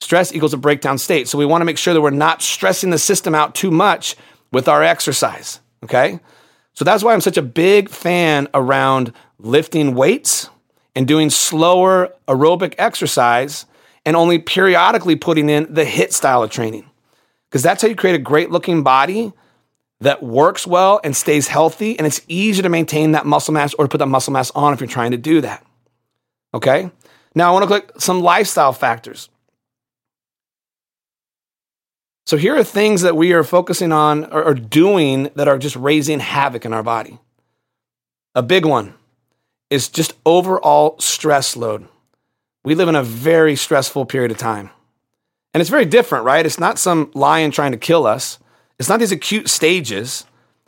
Stress 0.01 0.35
equals 0.35 0.53
a 0.53 0.59
breakdown 0.59 0.99
state. 0.99 1.29
So, 1.29 1.39
we 1.39 1.47
want 1.47 1.63
to 1.63 1.65
make 1.65 1.79
sure 1.79 1.95
that 1.95 2.01
we're 2.03 2.11
not 2.11 2.43
stressing 2.43 2.91
the 2.91 2.99
system 2.99 3.35
out 3.35 3.55
too 3.55 3.71
much 3.71 4.17
with 4.53 4.69
our 4.69 4.83
exercise. 4.83 5.61
Okay. 5.85 6.21
So, 6.75 6.85
that's 6.85 7.03
why 7.03 7.15
I'm 7.15 7.23
such 7.23 7.39
a 7.39 7.43
big 7.43 7.89
fan 7.89 8.49
around 8.53 9.15
lifting 9.39 9.95
weights 9.95 10.51
and 10.95 11.09
doing 11.09 11.31
slower 11.31 12.13
aerobic 12.29 12.75
exercise 12.77 13.65
and 14.05 14.17
only 14.17 14.39
periodically 14.39 15.17
putting 15.17 15.49
in 15.49 15.73
the 15.73 15.85
HIIT 15.85 16.13
style 16.13 16.43
of 16.43 16.51
training. 16.51 16.89
Because 17.49 17.63
that's 17.63 17.83
how 17.83 17.89
you 17.89 17.97
create 17.97 18.15
a 18.15 18.19
great 18.19 18.51
looking 18.51 18.83
body 18.83 19.33
that 20.01 20.23
works 20.23 20.67
well 20.67 21.01
and 21.05 21.17
stays 21.17 21.49
healthy. 21.49 21.99
And 21.99 22.07
it's 22.07 22.21
easier 22.29 22.63
to 22.63 22.69
maintain 22.69 23.13
that 23.13 23.27
muscle 23.27 23.53
mass 23.53 23.75
or 23.75 23.85
to 23.85 23.89
put 23.89 23.99
that 23.99 24.07
muscle 24.07 24.33
mass 24.33 24.51
on 24.53 24.73
if 24.73 24.81
you're 24.81 24.89
trying 24.89 25.11
to 25.11 25.17
do 25.17 25.41
that. 25.43 25.65
Okay. 26.55 26.91
Now 27.35 27.51
I 27.51 27.53
want 27.53 27.63
to 27.65 27.67
click 27.67 27.91
some 27.99 28.23
lifestyle 28.23 28.73
factors. 28.73 29.29
So 32.27 32.37
here 32.37 32.57
are 32.57 32.65
things 32.65 33.03
that 33.03 33.17
we 33.17 33.33
are 33.33 33.43
focusing 33.43 33.93
on 33.93 34.25
or, 34.27 34.45
or 34.45 34.55
doing 34.55 35.31
that 35.35 35.49
are 35.49 35.59
just 35.59 35.77
raising 35.77 36.21
havoc 36.21 36.65
in 36.65 36.73
our 36.73 36.83
body. 36.83 37.19
A 38.35 38.43
big 38.43 38.65
one 38.65 38.95
is 39.69 39.89
just 39.89 40.15
overall 40.25 40.97
stress 41.01 41.57
load. 41.57 41.89
We 42.65 42.75
live 42.75 42.89
in 42.89 42.95
a 42.95 43.03
very 43.03 43.57
stressful 43.57 44.07
period 44.07 44.31
of 44.31 44.37
time. 44.39 44.71
And 45.55 45.61
it's 45.61 45.71
very 45.71 45.87
different, 45.87 46.25
right? 46.25 46.45
It's 46.45 46.61
not 46.61 46.79
some 46.79 47.11
lion 47.15 47.51
trying 47.51 47.73
to 47.73 47.79
kill 47.79 48.07
us. 48.07 48.39
It's 48.79 48.89
not 48.89 49.01
these 49.01 49.13
acute 49.13 49.49
stages. 49.49 50.25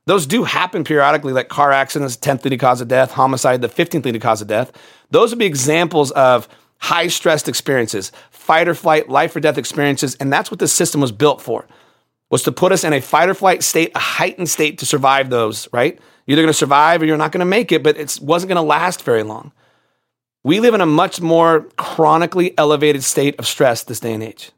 Those 0.06 0.26
do 0.26 0.44
happen 0.44 0.84
periodically, 0.84 1.32
like 1.32 1.49
car 1.49 1.70
accidents, 1.70 2.16
10th 2.16 2.44
leading 2.44 2.58
cause 2.58 2.80
of 2.80 2.88
death, 2.88 3.12
homicide, 3.12 3.61
the 3.61 3.68
15th 3.68 4.04
leading 4.04 4.20
cause 4.20 4.42
of 4.42 4.49
death. 4.49 4.72
Those 5.11 5.30
would 5.30 5.38
be 5.38 5.46
examples 5.46 6.11
of 6.12 6.49
high 6.78 7.06
stressed 7.06 7.49
experiences, 7.49 8.11
fight 8.30 8.66
or 8.66 8.75
flight, 8.75 9.08
life 9.08 9.37
or 9.37 9.40
death 9.40 9.58
experiences. 9.58 10.16
And 10.16 10.32
that's 10.32 10.50
what 10.50 10.58
the 10.58 10.66
system 10.66 11.00
was 11.00 11.12
built 11.12 11.40
for, 11.40 11.66
was 12.30 12.42
to 12.42 12.52
put 12.52 12.72
us 12.72 12.82
in 12.82 12.92
a 12.92 13.00
fight 13.00 13.28
or 13.28 13.34
flight 13.34 13.62
state, 13.62 13.92
a 13.94 14.00
heightened 14.00 14.49
state 14.49 14.78
to 14.78 14.87
survive 14.87 15.30
those, 15.30 15.68
right? 15.72 16.00
You're 16.26 16.34
either 16.34 16.42
going 16.42 16.52
to 16.52 16.58
survive 16.58 17.02
or 17.02 17.04
you're 17.04 17.16
not 17.16 17.30
going 17.30 17.40
to 17.40 17.46
make 17.46 17.70
it, 17.70 17.84
but 17.84 17.96
it 17.96 18.18
wasn't 18.20 18.49
going 18.49 18.56
to 18.56 18.62
last 18.62 19.02
very 19.02 19.22
long. 19.22 19.52
We 20.44 20.58
live 20.58 20.75
in 20.75 20.80
a 20.80 20.87
much 20.87 21.20
more 21.20 21.68
chronically 21.76 22.56
elevated 22.58 23.04
state 23.04 23.38
of 23.38 23.46
stress 23.46 23.84
this 23.84 24.00
day 24.00 24.12
and 24.12 24.22
age. 24.22 24.50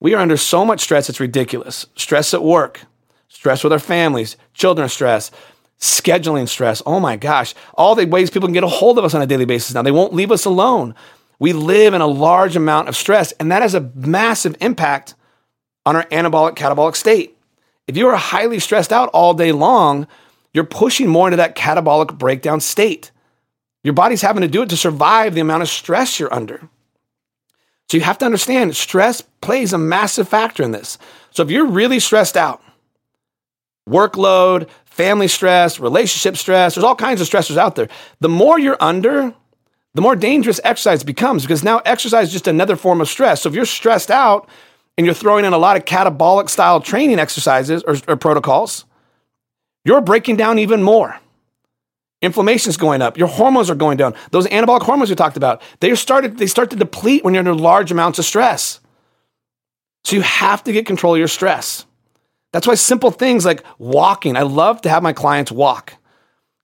We 0.00 0.14
are 0.14 0.20
under 0.20 0.36
so 0.36 0.64
much 0.64 0.80
stress, 0.80 1.08
it's 1.08 1.18
ridiculous. 1.18 1.86
Stress 1.96 2.32
at 2.32 2.42
work, 2.42 2.82
stress 3.26 3.64
with 3.64 3.72
our 3.72 3.80
families, 3.80 4.36
children 4.54 4.88
stress, 4.88 5.32
scheduling 5.80 6.48
stress. 6.48 6.82
Oh 6.86 7.00
my 7.00 7.16
gosh, 7.16 7.54
all 7.74 7.94
the 7.94 8.06
ways 8.06 8.30
people 8.30 8.46
can 8.46 8.54
get 8.54 8.64
a 8.64 8.68
hold 8.68 8.98
of 8.98 9.04
us 9.04 9.14
on 9.14 9.22
a 9.22 9.26
daily 9.26 9.44
basis 9.44 9.74
now. 9.74 9.82
They 9.82 9.90
won't 9.90 10.14
leave 10.14 10.30
us 10.30 10.44
alone. 10.44 10.94
We 11.40 11.52
live 11.52 11.94
in 11.94 12.00
a 12.00 12.06
large 12.06 12.56
amount 12.56 12.88
of 12.88 12.96
stress, 12.96 13.32
and 13.32 13.50
that 13.50 13.62
has 13.62 13.74
a 13.74 13.90
massive 13.94 14.56
impact 14.60 15.14
on 15.84 15.96
our 15.96 16.04
anabolic 16.06 16.54
catabolic 16.54 16.96
state. 16.96 17.36
If 17.86 17.96
you 17.96 18.08
are 18.08 18.16
highly 18.16 18.58
stressed 18.58 18.92
out 18.92 19.08
all 19.10 19.34
day 19.34 19.50
long, 19.50 20.06
you're 20.52 20.64
pushing 20.64 21.08
more 21.08 21.26
into 21.26 21.36
that 21.36 21.56
catabolic 21.56 22.18
breakdown 22.18 22.60
state. 22.60 23.10
Your 23.88 23.94
body's 23.94 24.20
having 24.20 24.42
to 24.42 24.48
do 24.48 24.60
it 24.60 24.68
to 24.68 24.76
survive 24.76 25.34
the 25.34 25.40
amount 25.40 25.62
of 25.62 25.68
stress 25.70 26.20
you're 26.20 26.30
under. 26.30 26.60
So 27.88 27.96
you 27.96 28.02
have 28.02 28.18
to 28.18 28.26
understand 28.26 28.76
stress 28.76 29.22
plays 29.40 29.72
a 29.72 29.78
massive 29.78 30.28
factor 30.28 30.62
in 30.62 30.72
this. 30.72 30.98
So 31.30 31.42
if 31.42 31.50
you're 31.50 31.64
really 31.64 31.98
stressed 31.98 32.36
out, 32.36 32.62
workload, 33.88 34.68
family 34.84 35.26
stress, 35.26 35.80
relationship 35.80 36.36
stress, 36.36 36.74
there's 36.74 36.84
all 36.84 36.96
kinds 36.96 37.22
of 37.22 37.28
stressors 37.28 37.56
out 37.56 37.76
there. 37.76 37.88
The 38.20 38.28
more 38.28 38.58
you're 38.58 38.76
under, 38.78 39.32
the 39.94 40.02
more 40.02 40.16
dangerous 40.16 40.60
exercise 40.64 41.02
becomes 41.02 41.44
because 41.44 41.64
now 41.64 41.78
exercise 41.86 42.26
is 42.26 42.32
just 42.34 42.46
another 42.46 42.76
form 42.76 43.00
of 43.00 43.08
stress. 43.08 43.40
So 43.40 43.48
if 43.48 43.54
you're 43.54 43.64
stressed 43.64 44.10
out 44.10 44.50
and 44.98 45.06
you're 45.06 45.14
throwing 45.14 45.46
in 45.46 45.54
a 45.54 45.58
lot 45.58 45.78
of 45.78 45.86
catabolic 45.86 46.50
style 46.50 46.82
training 46.82 47.18
exercises 47.18 47.82
or, 47.84 47.96
or 48.06 48.16
protocols, 48.16 48.84
you're 49.86 50.02
breaking 50.02 50.36
down 50.36 50.58
even 50.58 50.82
more. 50.82 51.18
Inflammation's 52.20 52.76
going 52.76 53.00
up. 53.00 53.16
Your 53.16 53.28
hormones 53.28 53.70
are 53.70 53.76
going 53.76 53.96
down. 53.96 54.14
Those 54.32 54.46
anabolic 54.48 54.82
hormones 54.82 55.08
we 55.10 55.16
talked 55.16 55.36
about, 55.36 55.62
they 55.80 55.94
started 55.94 56.38
they 56.38 56.46
start 56.46 56.70
to 56.70 56.76
deplete 56.76 57.22
when 57.22 57.34
you're 57.34 57.40
under 57.40 57.54
large 57.54 57.92
amounts 57.92 58.18
of 58.18 58.24
stress. 58.24 58.80
So 60.04 60.16
you 60.16 60.22
have 60.22 60.64
to 60.64 60.72
get 60.72 60.86
control 60.86 61.14
of 61.14 61.18
your 61.18 61.28
stress. 61.28 61.86
That's 62.52 62.66
why 62.66 62.74
simple 62.74 63.10
things 63.10 63.44
like 63.44 63.62
walking. 63.78 64.36
I 64.36 64.42
love 64.42 64.80
to 64.82 64.88
have 64.88 65.02
my 65.02 65.12
clients 65.12 65.52
walk 65.52 65.94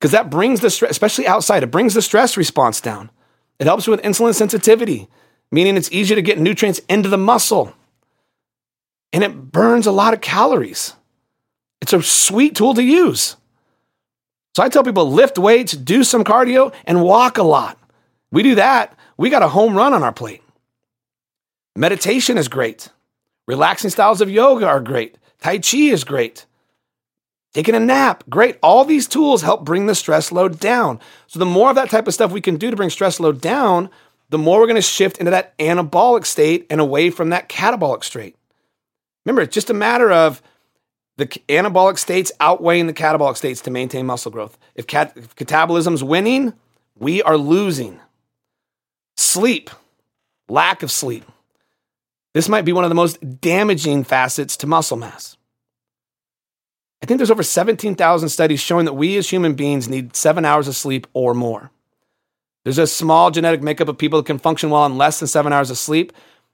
because 0.00 0.12
that 0.12 0.30
brings 0.30 0.60
the 0.60 0.70
stress, 0.70 0.90
especially 0.90 1.26
outside, 1.26 1.62
it 1.62 1.70
brings 1.70 1.94
the 1.94 2.02
stress 2.02 2.36
response 2.36 2.80
down. 2.80 3.10
It 3.58 3.66
helps 3.66 3.86
with 3.86 4.02
insulin 4.02 4.34
sensitivity, 4.34 5.08
meaning 5.50 5.76
it's 5.76 5.90
easier 5.92 6.16
to 6.16 6.22
get 6.22 6.38
nutrients 6.38 6.80
into 6.88 7.08
the 7.08 7.16
muscle. 7.16 7.72
And 9.12 9.22
it 9.22 9.52
burns 9.52 9.86
a 9.86 9.92
lot 9.92 10.12
of 10.12 10.20
calories. 10.20 10.94
It's 11.80 11.92
a 11.92 12.02
sweet 12.02 12.56
tool 12.56 12.74
to 12.74 12.82
use. 12.82 13.36
So 14.54 14.62
I 14.62 14.68
tell 14.68 14.84
people 14.84 15.10
lift 15.10 15.38
weights, 15.38 15.72
do 15.72 16.04
some 16.04 16.24
cardio, 16.24 16.72
and 16.84 17.02
walk 17.02 17.38
a 17.38 17.42
lot. 17.42 17.78
We 18.30 18.42
do 18.42 18.54
that, 18.56 18.96
we 19.16 19.30
got 19.30 19.42
a 19.42 19.48
home 19.48 19.76
run 19.76 19.92
on 19.92 20.02
our 20.02 20.12
plate. 20.12 20.42
Meditation 21.76 22.38
is 22.38 22.48
great. 22.48 22.88
Relaxing 23.46 23.90
styles 23.90 24.20
of 24.20 24.30
yoga 24.30 24.66
are 24.66 24.80
great. 24.80 25.18
Tai 25.40 25.58
Chi 25.58 25.78
is 25.78 26.04
great. 26.04 26.46
Taking 27.52 27.74
a 27.74 27.80
nap, 27.80 28.24
great. 28.28 28.58
All 28.62 28.84
these 28.84 29.06
tools 29.06 29.42
help 29.42 29.64
bring 29.64 29.86
the 29.86 29.94
stress 29.94 30.32
load 30.32 30.58
down. 30.58 30.98
So, 31.26 31.38
the 31.38 31.44
more 31.44 31.70
of 31.70 31.76
that 31.76 31.90
type 31.90 32.08
of 32.08 32.14
stuff 32.14 32.32
we 32.32 32.40
can 32.40 32.56
do 32.56 32.70
to 32.70 32.76
bring 32.76 32.90
stress 32.90 33.20
load 33.20 33.40
down, 33.40 33.90
the 34.30 34.38
more 34.38 34.58
we're 34.58 34.66
going 34.66 34.74
to 34.76 34.82
shift 34.82 35.18
into 35.18 35.30
that 35.30 35.56
anabolic 35.58 36.26
state 36.26 36.66
and 36.70 36.80
away 36.80 37.10
from 37.10 37.28
that 37.30 37.48
catabolic 37.48 38.02
state. 38.02 38.36
Remember, 39.24 39.42
it's 39.42 39.54
just 39.54 39.70
a 39.70 39.74
matter 39.74 40.10
of 40.10 40.42
the 41.16 41.26
anabolic 41.48 41.98
states 41.98 42.32
outweighing 42.40 42.86
the 42.86 42.92
catabolic 42.92 43.36
states 43.36 43.60
to 43.62 43.70
maintain 43.70 44.06
muscle 44.06 44.32
growth. 44.32 44.58
If, 44.74 44.86
cat- 44.86 45.12
if 45.16 45.34
catabolism's 45.36 46.02
winning, 46.02 46.54
we 46.98 47.22
are 47.22 47.36
losing. 47.36 48.00
Sleep, 49.16 49.70
lack 50.48 50.82
of 50.82 50.90
sleep. 50.90 51.24
This 52.32 52.48
might 52.48 52.64
be 52.64 52.72
one 52.72 52.84
of 52.84 52.90
the 52.90 52.96
most 52.96 53.40
damaging 53.40 54.02
facets 54.02 54.56
to 54.58 54.66
muscle 54.66 54.96
mass. 54.96 55.36
I 57.00 57.06
think 57.06 57.18
there's 57.18 57.30
over 57.30 57.42
17,000 57.42 58.28
studies 58.28 58.60
showing 58.60 58.86
that 58.86 58.94
we 58.94 59.16
as 59.16 59.28
human 59.28 59.54
beings 59.54 59.88
need 59.88 60.16
seven 60.16 60.44
hours 60.44 60.66
of 60.66 60.74
sleep 60.74 61.06
or 61.12 61.34
more. 61.34 61.70
There's 62.64 62.78
a 62.78 62.86
small 62.86 63.30
genetic 63.30 63.62
makeup 63.62 63.88
of 63.88 63.98
people 63.98 64.18
that 64.18 64.26
can 64.26 64.38
function 64.38 64.70
well 64.70 64.82
on 64.82 64.96
less 64.96 65.20
than 65.20 65.28
seven 65.28 65.52
hours 65.52 65.70
of 65.70 65.76
sleep, 65.78 66.12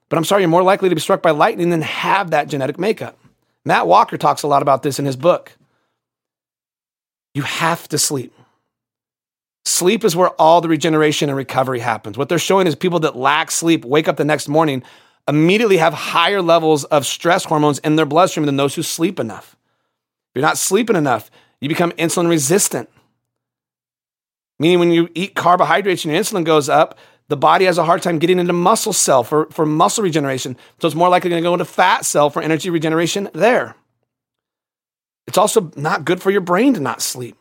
but 0.09 0.17
I'm 0.17 0.25
sorry, 0.25 0.41
you're 0.41 0.49
more 0.49 0.61
likely 0.61 0.89
to 0.89 0.95
be 0.95 1.01
struck 1.01 1.21
by 1.21 1.31
lightning 1.31 1.69
than 1.69 1.81
have 1.81 2.31
that 2.31 2.49
genetic 2.49 2.77
makeup. 2.77 3.17
Matt 3.65 3.87
Walker 3.87 4.17
talks 4.17 4.43
a 4.43 4.47
lot 4.47 4.61
about 4.61 4.83
this 4.83 4.99
in 4.99 5.05
his 5.05 5.15
book. 5.15 5.57
You 7.33 7.43
have 7.43 7.87
to 7.89 7.97
sleep. 7.97 8.33
Sleep 9.65 10.03
is 10.03 10.15
where 10.15 10.29
all 10.29 10.61
the 10.61 10.67
regeneration 10.67 11.29
and 11.29 11.37
recovery 11.37 11.79
happens. 11.79 12.17
What 12.17 12.29
they're 12.29 12.39
showing 12.39 12.67
is 12.67 12.75
people 12.75 12.99
that 13.01 13.15
lack 13.15 13.51
sleep 13.51 13.85
wake 13.85 14.07
up 14.07 14.17
the 14.17 14.25
next 14.25 14.47
morning, 14.47 14.83
immediately 15.27 15.77
have 15.77 15.93
higher 15.93 16.41
levels 16.41 16.83
of 16.85 17.05
stress 17.05 17.45
hormones 17.45 17.79
in 17.79 17.95
their 17.95 18.05
bloodstream 18.05 18.45
than 18.45 18.57
those 18.57 18.75
who 18.75 18.83
sleep 18.83 19.19
enough. 19.19 19.55
If 20.29 20.39
you're 20.39 20.47
not 20.47 20.57
sleeping 20.57 20.95
enough, 20.95 21.29
you 21.59 21.69
become 21.69 21.91
insulin 21.91 22.27
resistant. 22.27 22.89
Meaning, 24.59 24.79
when 24.79 24.91
you 24.91 25.09
eat 25.15 25.35
carbohydrates 25.35 26.05
and 26.05 26.13
your 26.13 26.21
insulin 26.21 26.43
goes 26.43 26.69
up, 26.69 26.97
the 27.31 27.37
body 27.37 27.63
has 27.63 27.77
a 27.77 27.85
hard 27.85 28.01
time 28.01 28.19
getting 28.19 28.39
into 28.39 28.51
muscle 28.51 28.91
cell 28.91 29.23
for, 29.23 29.45
for 29.51 29.65
muscle 29.65 30.03
regeneration. 30.03 30.57
So 30.81 30.87
it's 30.87 30.95
more 30.95 31.07
likely 31.07 31.29
going 31.29 31.41
to 31.41 31.47
go 31.47 31.53
into 31.53 31.63
fat 31.63 32.03
cell 32.03 32.29
for 32.29 32.41
energy 32.41 32.69
regeneration 32.69 33.29
there. 33.33 33.77
It's 35.27 35.37
also 35.37 35.71
not 35.77 36.03
good 36.03 36.21
for 36.21 36.29
your 36.29 36.41
brain 36.41 36.73
to 36.73 36.81
not 36.81 37.01
sleep. 37.01 37.37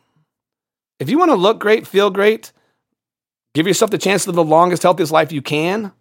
If 1.00 1.10
you 1.10 1.18
want 1.18 1.32
to 1.32 1.34
look 1.34 1.58
great, 1.58 1.88
feel 1.88 2.08
great, 2.08 2.52
give 3.52 3.66
yourself 3.66 3.90
the 3.90 3.98
chance 3.98 4.22
to 4.22 4.30
live 4.30 4.36
the 4.36 4.44
longest, 4.44 4.84
healthiest 4.84 5.10
life 5.10 5.32
you 5.32 5.42
can, 5.42 5.86
and 5.86 5.92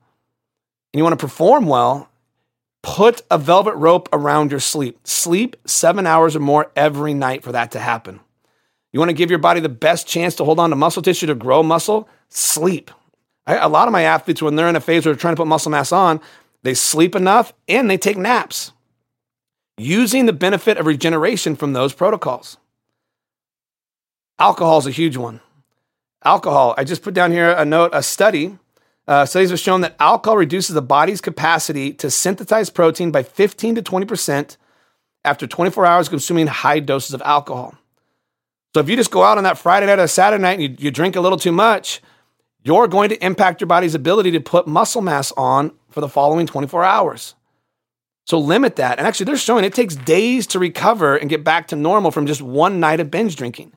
you 0.94 1.02
want 1.02 1.20
to 1.20 1.26
perform 1.26 1.66
well, 1.66 2.12
put 2.84 3.24
a 3.32 3.40
velvet 3.40 3.74
rope 3.74 4.08
around 4.14 4.52
your 4.52 4.60
sleep. 4.60 5.00
Sleep 5.04 5.56
seven 5.66 6.06
hours 6.06 6.36
or 6.36 6.42
more 6.42 6.72
every 6.76 7.16
night 7.16 7.42
for 7.42 7.54
that 7.54 7.72
to 7.72 7.80
happen. 7.80 8.20
You 8.94 9.00
want 9.00 9.10
to 9.10 9.16
give 9.16 9.32
your 9.32 9.40
body 9.40 9.62
the 9.62 9.68
best 9.70 10.06
chance 10.06 10.36
to 10.36 10.46
hold 10.46 10.60
on 10.60 10.70
to 10.70 10.76
muscle 10.76 11.02
tissue 11.02 11.26
to 11.26 11.34
grow 11.34 11.64
muscle? 11.64 12.08
Sleep. 12.28 12.92
I, 13.50 13.56
a 13.56 13.68
lot 13.68 13.88
of 13.88 13.92
my 13.92 14.04
athletes, 14.04 14.44
when 14.44 14.56
they're 14.56 14.70
in 14.70 14.76
a 14.76 14.80
phase 14.80 15.06
where 15.06 15.14
they're 15.14 15.20
trying 15.20 15.36
to 15.36 15.42
put 15.42 15.48
muscle 15.48 15.72
mass 15.72 15.92
on, 15.92 16.22
they 16.62 16.76
sleep 16.76 17.16
enough 17.16 17.52
and 17.68 17.90
they 17.90 17.98
take 17.98 18.16
naps, 18.16 18.74
using 19.76 20.28
the 20.28 20.34
benefit 20.34 20.78
of 20.78 20.86
regeneration 20.86 21.56
from 21.56 21.74
those 21.74 21.92
protocols. 21.92 22.58
Alcohol 24.38 24.78
is 24.78 24.86
a 24.86 24.92
huge 24.92 25.18
one. 25.18 25.40
Alcohol, 26.24 26.76
I 26.78 26.84
just 26.84 27.02
put 27.02 27.16
down 27.16 27.32
here 27.32 27.50
a 27.50 27.66
note, 27.66 27.90
a 27.92 28.04
study. 28.04 28.60
Uh, 29.08 29.26
studies 29.26 29.50
have 29.50 29.60
shown 29.60 29.82
that 29.82 29.96
alcohol 30.00 30.38
reduces 30.38 30.76
the 30.76 30.82
body's 30.84 31.20
capacity 31.20 31.92
to 31.94 32.12
synthesize 32.12 32.70
protein 32.70 33.10
by 33.10 33.24
15 33.24 33.76
to 33.76 33.82
20% 33.82 34.58
after 35.26 35.48
24 35.48 35.88
hours 35.88 36.08
consuming 36.08 36.46
high 36.46 36.80
doses 36.80 37.16
of 37.16 37.22
alcohol. 37.24 37.74
So 38.76 38.82
if 38.82 38.90
you 38.90 38.96
just 38.96 39.10
go 39.10 39.24
out 39.24 39.40
on 39.40 39.44
that 39.46 39.58
Friday 39.58 39.88
night 39.88 39.98
or 39.98 40.06
Saturday 40.06 40.40
night 40.40 40.60
and 40.60 40.62
you, 40.62 40.76
you 40.78 40.92
drink 40.92 41.16
a 41.16 41.22
little 41.22 41.40
too 41.40 41.52
much, 41.52 42.00
you're 42.70 42.88
going 42.88 43.10
to 43.10 43.26
impact 43.26 43.62
your 43.62 43.68
body's 43.68 43.96
ability 43.96 44.30
to 44.30 44.40
put 44.40 44.68
muscle 44.68 45.02
mass 45.02 45.32
on 45.32 45.72
for 45.90 46.02
the 46.02 46.08
following 46.08 46.46
24 46.46 46.84
hours. 46.84 47.34
So 48.28 48.38
limit 48.38 48.76
that. 48.76 49.00
And 49.00 49.08
actually, 49.08 49.24
they're 49.24 49.38
showing 49.38 49.66
it 49.66 49.74
takes 49.74 49.96
days 49.96 50.46
to 50.48 50.60
recover 50.60 51.16
and 51.16 51.32
get 51.32 51.44
back 51.44 51.70
to 51.70 51.76
normal 51.76 52.12
from 52.12 52.28
just 52.28 52.44
one 52.44 52.80
night 52.80 53.00
of 53.00 53.10
binge 53.10 53.36
drinking. 53.36 53.72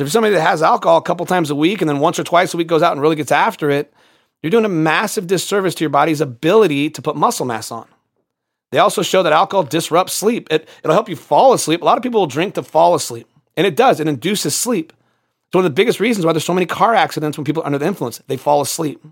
So 0.00 0.04
if 0.04 0.10
somebody 0.10 0.34
that 0.34 0.40
has 0.40 0.64
alcohol 0.64 0.96
a 0.96 1.02
couple 1.02 1.24
times 1.26 1.50
a 1.50 1.54
week 1.54 1.80
and 1.80 1.88
then 1.88 2.00
once 2.00 2.18
or 2.18 2.24
twice 2.24 2.52
a 2.52 2.56
week 2.56 2.66
goes 2.66 2.82
out 2.82 2.90
and 2.90 3.00
really 3.00 3.14
gets 3.14 3.30
after 3.30 3.70
it, 3.70 3.94
you're 4.42 4.50
doing 4.50 4.64
a 4.64 4.68
massive 4.68 5.28
disservice 5.28 5.76
to 5.76 5.84
your 5.84 5.90
body's 5.90 6.20
ability 6.20 6.90
to 6.90 7.02
put 7.02 7.14
muscle 7.14 7.46
mass 7.46 7.70
on. 7.70 7.86
They 8.72 8.80
also 8.80 9.02
show 9.02 9.22
that 9.22 9.32
alcohol 9.32 9.62
disrupts 9.62 10.12
sleep. 10.12 10.48
It, 10.50 10.68
it'll 10.82 10.94
help 10.94 11.08
you 11.08 11.14
fall 11.14 11.52
asleep. 11.52 11.82
A 11.82 11.84
lot 11.84 11.98
of 11.98 12.02
people 12.02 12.18
will 12.18 12.26
drink 12.26 12.54
to 12.54 12.64
fall 12.64 12.96
asleep, 12.96 13.28
and 13.56 13.64
it 13.64 13.76
does. 13.76 14.00
It 14.00 14.08
induces 14.08 14.56
sleep. 14.56 14.92
It's 15.52 15.54
one 15.54 15.66
of 15.66 15.70
the 15.70 15.74
biggest 15.74 16.00
reasons 16.00 16.24
why 16.24 16.32
there's 16.32 16.46
so 16.46 16.54
many 16.54 16.64
car 16.64 16.94
accidents 16.94 17.36
when 17.36 17.44
people 17.44 17.62
are 17.62 17.66
under 17.66 17.76
the 17.76 17.84
influence. 17.84 18.22
They 18.26 18.38
fall 18.38 18.62
asleep. 18.62 19.04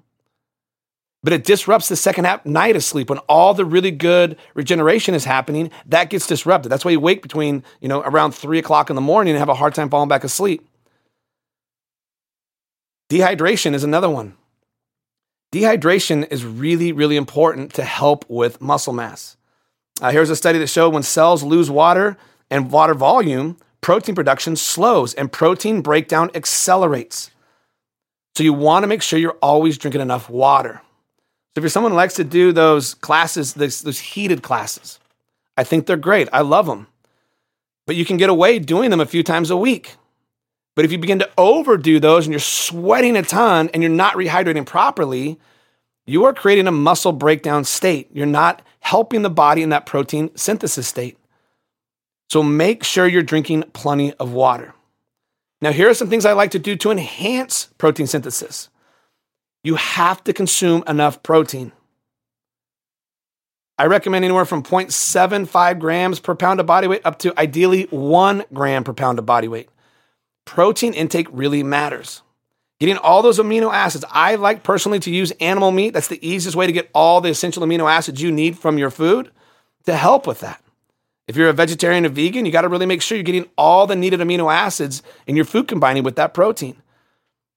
But 1.23 1.35
it 1.35 1.45
disrupts 1.45 1.91
the 1.91 1.97
second 1.97 2.25
half 2.25 2.47
night 2.47 2.77
of 2.77 2.83
sleep 2.83 3.11
when 3.11 3.19
all 3.29 3.53
the 3.53 3.67
really 3.67 3.91
good 3.91 4.39
regeneration 4.55 5.15
is 5.15 5.27
happening. 5.27 5.71
That 5.85 6.09
gets 6.09 6.27
disrupted. 6.27 6.73
That's 6.73 6.83
why 6.83 6.93
you 6.93 7.01
wake 7.01 7.21
between, 7.21 7.63
you 7.83 7.89
know, 7.89 8.01
around 8.01 8.33
three 8.33 8.59
o'clock 8.59 8.89
in 8.89 8.97
the 8.97 9.03
morning 9.03 9.35
and 9.35 9.39
have 9.39 9.51
a 9.51 9.55
hard 9.55 9.75
time 9.75 9.91
falling 9.91 10.09
back 10.09 10.25
asleep. 10.25 10.67
Dehydration 13.11 13.75
is 13.75 13.85
another 13.85 14.09
one. 14.09 14.35
Dehydration 15.53 16.27
is 16.31 16.43
really, 16.43 16.91
really 16.91 17.17
important 17.17 17.75
to 17.75 17.85
help 17.85 18.25
with 18.31 18.63
muscle 18.63 18.95
mass. 18.95 19.37
Uh, 20.01 20.11
here's 20.11 20.31
a 20.31 20.37
study 20.37 20.59
that 20.59 20.69
showed 20.69 20.95
when 20.95 21.03
cells 21.03 21.43
lose 21.43 21.71
water, 21.71 22.17
and 22.51 22.71
water 22.71 22.95
volume, 22.95 23.59
protein 23.81 24.15
production 24.15 24.57
slows 24.57 25.15
and 25.15 25.31
protein 25.31 25.81
breakdown 25.83 26.31
accelerates. 26.35 27.31
So 28.37 28.45
you 28.45 28.53
want 28.53 28.83
to 28.85 28.87
make 28.87 29.03
sure 29.03 29.19
you're 29.19 29.39
always 29.43 29.79
drinking 29.79 30.01
enough 30.01 30.31
water. 30.31 30.81
So 31.55 31.59
if 31.59 31.63
you're 31.63 31.71
someone 31.71 31.93
who 31.93 31.97
likes 31.97 32.15
to 32.15 32.25
do 32.25 32.53
those 32.53 32.95
classes, 32.95 33.55
those, 33.55 33.83
those 33.83 33.99
heated 33.99 34.43
classes, 34.43 34.99
I 35.57 35.65
think 35.65 35.87
they're 35.87 35.97
great. 35.97 36.29
I 36.33 36.43
love 36.43 36.67
them. 36.67 36.87
But 37.87 37.97
you 37.97 38.05
can 38.05 38.17
get 38.17 38.31
away 38.31 38.59
doing 38.59 38.91
them 38.91 39.01
a 39.01 39.07
few 39.07 39.23
times 39.23 39.51
a 39.51 39.57
week. 39.57 39.97
But 40.77 40.85
if 40.85 40.93
you 40.93 40.99
begin 40.99 41.19
to 41.19 41.31
overdo 41.37 41.99
those 41.99 42.27
and 42.27 42.33
you're 42.33 42.41
sweating 42.41 43.17
a 43.17 43.23
ton 43.23 43.69
and 43.75 43.83
you're 43.83 43.91
not 43.91 44.15
rehydrating 44.15 44.65
properly, 44.65 45.39
you 46.07 46.25
are 46.25 46.33
creating 46.33 46.69
a 46.69 46.73
muscle 46.73 47.13
breakdown 47.13 47.65
state. 47.65 48.09
You're 48.13 48.27
not 48.27 48.63
helping 48.81 49.23
the 49.23 49.31
body 49.31 49.63
in 49.63 49.71
that 49.71 49.87
protein 49.87 50.31
synthesis 50.37 50.87
state. 50.87 51.19
So 52.31 52.43
make 52.45 52.85
sure 52.85 53.09
you're 53.09 53.23
drinking 53.23 53.65
plenty 53.73 54.13
of 54.15 54.33
water. 54.33 54.73
Now, 55.61 55.73
here 55.73 55.91
are 55.91 55.95
some 55.95 56.09
things 56.09 56.25
I 56.25 56.33
like 56.33 56.53
to 56.53 56.59
do 56.59 56.77
to 56.77 56.91
enhance 56.91 57.69
protein 57.77 58.07
synthesis. 58.07 58.69
You 59.65 59.75
have 59.75 60.23
to 60.25 60.33
consume 60.33 60.85
enough 60.87 61.23
protein. 61.23 61.73
I 63.77 63.87
recommend 63.87 64.25
anywhere 64.25 64.45
from 64.45 64.63
0.75 64.63 65.79
grams 65.81 66.21
per 66.21 66.35
pound 66.35 66.61
of 66.61 66.67
body 66.67 66.87
weight 66.87 67.03
up 67.05 67.19
to 67.21 67.39
ideally 67.39 67.85
one 67.91 68.45
gram 68.53 68.85
per 68.85 68.93
pound 68.93 69.19
of 69.19 69.27
body 69.27 69.49
weight. 69.49 69.69
Protein 70.45 70.95
intake 70.95 71.29
really 71.33 71.63
matters. 71.63 72.23
Getting 72.79 72.97
all 72.97 73.23
those 73.23 73.39
amino 73.39 73.73
acids. 73.73 74.05
I 74.11 74.37
like 74.37 74.63
personally 74.63 75.01
to 75.01 75.11
use 75.11 75.33
animal 75.41 75.73
meat. 75.73 75.91
That's 75.91 76.09
the 76.09 76.27
easiest 76.27 76.57
way 76.57 76.67
to 76.67 76.73
get 76.73 76.91
all 76.95 77.21
the 77.21 77.31
essential 77.31 77.63
amino 77.63 77.91
acids 77.91 78.23
you 78.23 78.31
need 78.31 78.59
from 78.59 78.79
your 78.79 78.91
food 78.91 79.31
to 79.85 79.97
help 79.97 80.27
with 80.27 80.41
that. 80.41 80.63
If 81.31 81.37
you're 81.37 81.49
a 81.49 81.53
vegetarian 81.53 82.05
or 82.05 82.09
vegan, 82.09 82.45
you 82.45 82.51
got 82.51 82.63
to 82.63 82.69
really 82.69 82.87
make 82.87 83.01
sure 83.01 83.17
you're 83.17 83.23
getting 83.23 83.49
all 83.57 83.87
the 83.87 83.95
needed 83.95 84.19
amino 84.19 84.53
acids 84.53 85.01
in 85.29 85.37
your 85.37 85.45
food 85.45 85.69
combining 85.69 86.03
with 86.03 86.17
that 86.17 86.35
protein. 86.35 86.83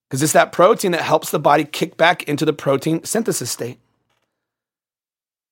Because 0.07 0.21
it's 0.21 0.33
that 0.33 0.51
protein 0.51 0.91
that 0.91 1.01
helps 1.01 1.31
the 1.31 1.39
body 1.39 1.63
kick 1.63 1.97
back 1.97 2.21
into 2.29 2.45
the 2.45 2.53
protein 2.53 3.03
synthesis 3.03 3.49
state. 3.49 3.79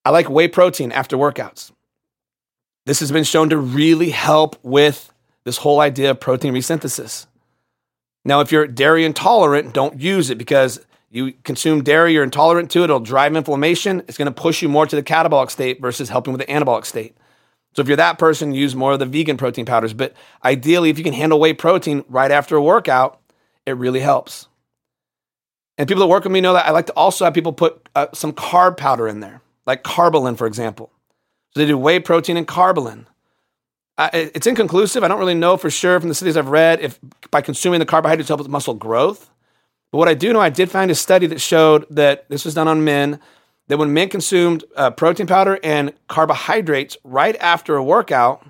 I 0.06 0.12
like 0.12 0.30
whey 0.30 0.48
protein 0.48 0.92
after 0.92 1.18
workouts. 1.18 1.72
This 2.86 3.00
has 3.00 3.12
been 3.12 3.24
shown 3.24 3.50
to 3.50 3.58
really 3.58 4.12
help 4.12 4.56
with 4.62 5.12
this 5.44 5.58
whole 5.58 5.80
idea 5.80 6.12
of 6.12 6.20
protein 6.20 6.54
resynthesis. 6.54 7.25
Now, 8.24 8.42
if 8.42 8.51
you're 8.51 8.68
dairy 8.68 9.04
intolerant, 9.04 9.74
don't 9.74 10.00
use 10.00 10.30
it 10.30 10.38
because 10.38 10.80
you 11.10 11.34
consume 11.44 11.82
dairy, 11.82 12.13
you're 12.13 12.24
intolerant 12.24 12.70
to 12.70 12.82
it, 12.82 12.84
it'll 12.84 13.00
drive 13.00 13.36
inflammation. 13.36 14.04
It's 14.08 14.20
going 14.20 14.32
to 14.32 14.42
push 14.42 14.62
you 14.62 14.70
more 14.70 14.86
to 14.86 14.96
the 14.96 15.01
catabolic 15.01 15.50
state 15.50 15.82
versus 15.82 16.10
helping 16.10 16.34
with 16.34 16.42
the 16.42 16.54
anabolic 16.54 16.86
state. 16.86 17.18
So 17.74 17.82
if 17.82 17.88
you're 17.88 17.98
that 17.98 18.20
person, 18.20 18.54
use 18.54 18.75
more 18.75 18.94
of 18.94 19.00
the 19.00 19.06
vegan 19.06 19.38
protein 19.38 19.66
powders. 19.66 19.94
But 19.94 20.13
ideally, 20.44 20.90
if 20.90 20.98
you 20.98 21.04
can 21.04 21.13
handle 21.13 21.40
whey 21.40 21.54
protein 21.54 22.04
right 22.10 22.32
after 22.32 22.56
a 22.56 22.62
workout, 22.62 23.20
it 23.66 23.78
really 23.78 24.01
helps. 24.01 24.48
And 25.78 25.88
people 25.88 26.01
that 26.01 26.08
work 26.08 26.24
with 26.24 26.34
me 26.34 26.42
know 26.42 26.54
that 26.54 26.66
I 26.66 26.72
like 26.72 26.88
to 26.88 26.94
also 26.94 27.25
have 27.25 27.34
people 27.34 27.54
put 27.54 27.88
uh, 27.96 28.08
some 28.13 28.34
carb 28.34 28.78
powder 28.78 29.08
in 29.08 29.20
there, 29.20 29.42
like 29.66 29.84
Karbolyn, 29.84 30.38
for 30.38 30.46
example. 30.46 30.92
So 31.54 31.60
they 31.60 31.66
do 31.66 31.78
whey 31.78 32.00
protein 32.00 32.38
and 32.38 32.48
Karbolyn. 32.48 33.06
Uh, 33.98 34.10
it's 34.13 34.48
inconclusive. 34.48 35.04
I 35.04 35.08
don't 35.08 35.20
really 35.20 35.34
know 35.34 35.58
for 35.58 35.70
sure 35.70 36.00
from 36.00 36.10
the 36.10 36.16
studies 36.16 36.38
I've 36.38 36.48
read 36.48 36.80
if 36.82 37.00
by 37.30 37.42
consuming 37.42 37.80
the 37.80 37.86
carbohydrates 37.86 38.30
helps 38.30 38.48
muscle 38.48 38.74
growth. 38.74 39.30
But 39.92 39.98
what 39.98 40.08
I 40.08 40.13
do 40.13 40.32
know, 40.34 40.40
I 40.40 40.50
did 40.50 40.72
find 40.72 40.90
a 40.90 40.96
study 40.96 41.28
that 41.28 41.42
showed 41.42 41.86
that 41.90 42.28
this 42.30 42.46
was 42.46 42.54
done 42.54 42.68
on 42.68 42.84
men 42.84 43.20
that 43.72 43.78
when 43.78 43.94
men 43.94 44.10
consumed 44.10 44.66
uh, 44.75 44.92
protein 44.92 45.28
powder 45.28 45.58
and 45.63 45.94
carbohydrates 46.10 46.98
right 47.06 47.38
after 47.38 47.78
a 47.78 47.84
workout, 47.84 48.46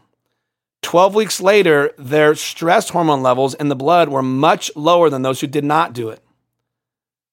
12 0.81 1.13
weeks 1.13 1.39
later, 1.39 1.93
their 1.95 2.33
stress 2.33 2.89
hormone 2.89 3.21
levels 3.21 3.53
in 3.53 3.67
the 3.67 3.75
blood 3.75 4.09
were 4.09 4.23
much 4.23 4.71
lower 4.75 5.11
than 5.11 5.21
those 5.21 5.39
who 5.39 5.45
did 5.45 5.63
not 5.63 5.93
do 5.93 6.09
it. 6.09 6.23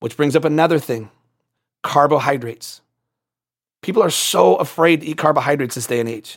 Which 0.01 0.19
brings 0.19 0.37
up 0.37 0.45
another 0.45 0.79
thing 0.79 1.11
carbohydrates. 1.83 2.83
People 3.81 4.03
are 4.03 4.11
so 4.11 4.57
afraid 4.57 5.01
to 5.01 5.07
eat 5.07 5.17
carbohydrates 5.17 5.75
this 5.75 5.87
day 5.87 5.99
and 5.99 6.11
age. 6.11 6.37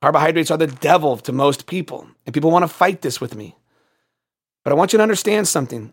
Carbohydrates 0.00 0.50
are 0.50 0.56
the 0.56 0.68
devil 0.68 1.18
to 1.18 1.32
most 1.32 1.66
people, 1.66 2.08
and 2.24 2.32
people 2.32 2.50
want 2.50 2.62
to 2.62 2.68
fight 2.68 3.02
this 3.02 3.20
with 3.20 3.34
me. 3.34 3.56
But 4.64 4.72
I 4.72 4.76
want 4.76 4.94
you 4.94 4.96
to 4.96 5.02
understand 5.02 5.48
something. 5.48 5.92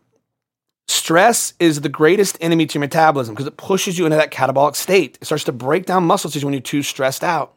Stress 0.87 1.53
is 1.59 1.81
the 1.81 1.89
greatest 1.89 2.37
enemy 2.41 2.65
to 2.65 2.75
your 2.75 2.81
metabolism 2.81 3.33
because 3.33 3.47
it 3.47 3.57
pushes 3.57 3.97
you 3.97 4.05
into 4.05 4.17
that 4.17 4.31
catabolic 4.31 4.75
state. 4.75 5.17
It 5.21 5.25
starts 5.25 5.45
to 5.45 5.51
break 5.51 5.85
down 5.85 6.05
muscle 6.05 6.29
tissue 6.29 6.45
when 6.45 6.53
you're 6.53 6.61
too 6.61 6.83
stressed 6.83 7.23
out. 7.23 7.53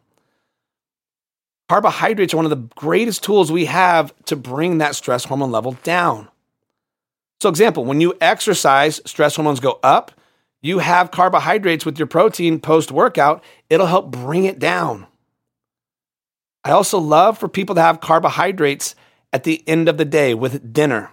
Carbohydrates 1.68 2.32
are 2.32 2.36
one 2.36 2.46
of 2.46 2.50
the 2.50 2.68
greatest 2.76 3.24
tools 3.24 3.50
we 3.50 3.64
have 3.64 4.14
to 4.26 4.36
bring 4.36 4.78
that 4.78 4.94
stress 4.94 5.24
hormone 5.24 5.50
level 5.50 5.72
down. 5.82 6.28
So, 7.40 7.48
example, 7.48 7.84
when 7.84 8.00
you 8.00 8.14
exercise, 8.20 9.00
stress 9.04 9.36
hormones 9.36 9.60
go 9.60 9.78
up. 9.82 10.12
You 10.62 10.78
have 10.78 11.10
carbohydrates 11.10 11.84
with 11.84 11.98
your 11.98 12.06
protein 12.06 12.60
post 12.60 12.90
workout, 12.90 13.44
it'll 13.68 13.86
help 13.86 14.10
bring 14.10 14.44
it 14.44 14.58
down. 14.58 15.06
I 16.64 16.70
also 16.70 16.98
love 16.98 17.38
for 17.38 17.48
people 17.48 17.76
to 17.76 17.82
have 17.82 18.00
carbohydrates 18.00 18.96
at 19.32 19.44
the 19.44 19.62
end 19.68 19.88
of 19.88 19.98
the 19.98 20.04
day 20.04 20.34
with 20.34 20.72
dinner. 20.72 21.10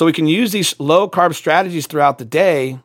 So 0.00 0.06
we 0.06 0.14
can 0.14 0.26
use 0.26 0.50
these 0.50 0.80
low 0.80 1.10
carb 1.10 1.34
strategies 1.34 1.86
throughout 1.86 2.16
the 2.16 2.24
day 2.24 2.78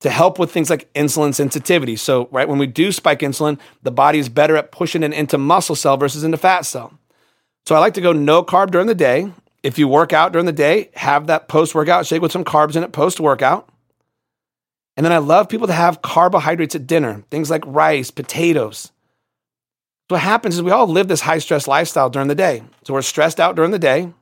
to 0.00 0.10
help 0.10 0.40
with 0.40 0.50
things 0.50 0.70
like 0.70 0.92
insulin 0.92 1.32
sensitivity. 1.32 1.94
So, 1.94 2.26
right, 2.32 2.48
when 2.48 2.58
we 2.58 2.66
do 2.66 2.90
spike 2.90 3.20
insulin, 3.20 3.60
the 3.84 3.92
body 3.92 4.18
is 4.18 4.28
better 4.28 4.56
at 4.56 4.72
pushing 4.72 5.04
it 5.04 5.12
into 5.12 5.38
muscle 5.38 5.76
cell 5.76 5.96
versus 5.96 6.24
into 6.24 6.36
fat 6.36 6.62
cell. 6.62 6.98
So, 7.64 7.76
I 7.76 7.78
like 7.78 7.94
to 7.94 8.00
go 8.00 8.12
no 8.12 8.42
carb 8.42 8.72
during 8.72 8.88
the 8.88 8.94
day. 8.96 9.32
If 9.62 9.78
you 9.78 9.86
work 9.86 10.12
out 10.12 10.32
during 10.32 10.46
the 10.46 10.52
day, 10.52 10.90
have 10.94 11.28
that 11.28 11.46
post 11.46 11.76
workout 11.76 12.06
shake 12.06 12.22
with 12.22 12.32
some 12.32 12.44
carbs 12.44 12.74
in 12.74 12.82
it 12.82 12.90
post 12.90 13.20
workout. 13.20 13.68
And 14.96 15.06
then 15.06 15.12
I 15.12 15.18
love 15.18 15.48
people 15.48 15.68
to 15.68 15.72
have 15.72 16.02
carbohydrates 16.02 16.74
at 16.74 16.88
dinner, 16.88 17.22
things 17.30 17.50
like 17.50 17.62
rice, 17.64 18.10
potatoes. 18.10 18.90
So, 20.10 20.16
what 20.16 20.22
happens 20.22 20.56
is 20.56 20.62
we 20.62 20.72
all 20.72 20.88
live 20.88 21.06
this 21.06 21.20
high 21.20 21.38
stress 21.38 21.68
lifestyle 21.68 22.10
during 22.10 22.26
the 22.26 22.34
day. 22.34 22.64
So, 22.82 22.94
we're 22.94 23.02
stressed 23.02 23.38
out 23.38 23.54
during 23.54 23.70
the 23.70 23.78
day. 23.78 24.12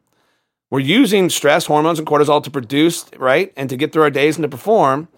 We're 0.71 0.81
using 0.81 1.31
stress 1.31 1.67
hormones 1.67 1.99
and 1.99 2.07
cortisol 2.07 2.43
to 2.45 2.51
produce, 2.51 3.05
right? 3.17 3.53
And 3.57 3.69
to 3.71 3.77
get 3.77 3.93
through 3.93 4.03
our 4.03 4.11
days 4.11 4.37
and 4.37 4.45
to 4.45 4.49
perform. 4.49 5.09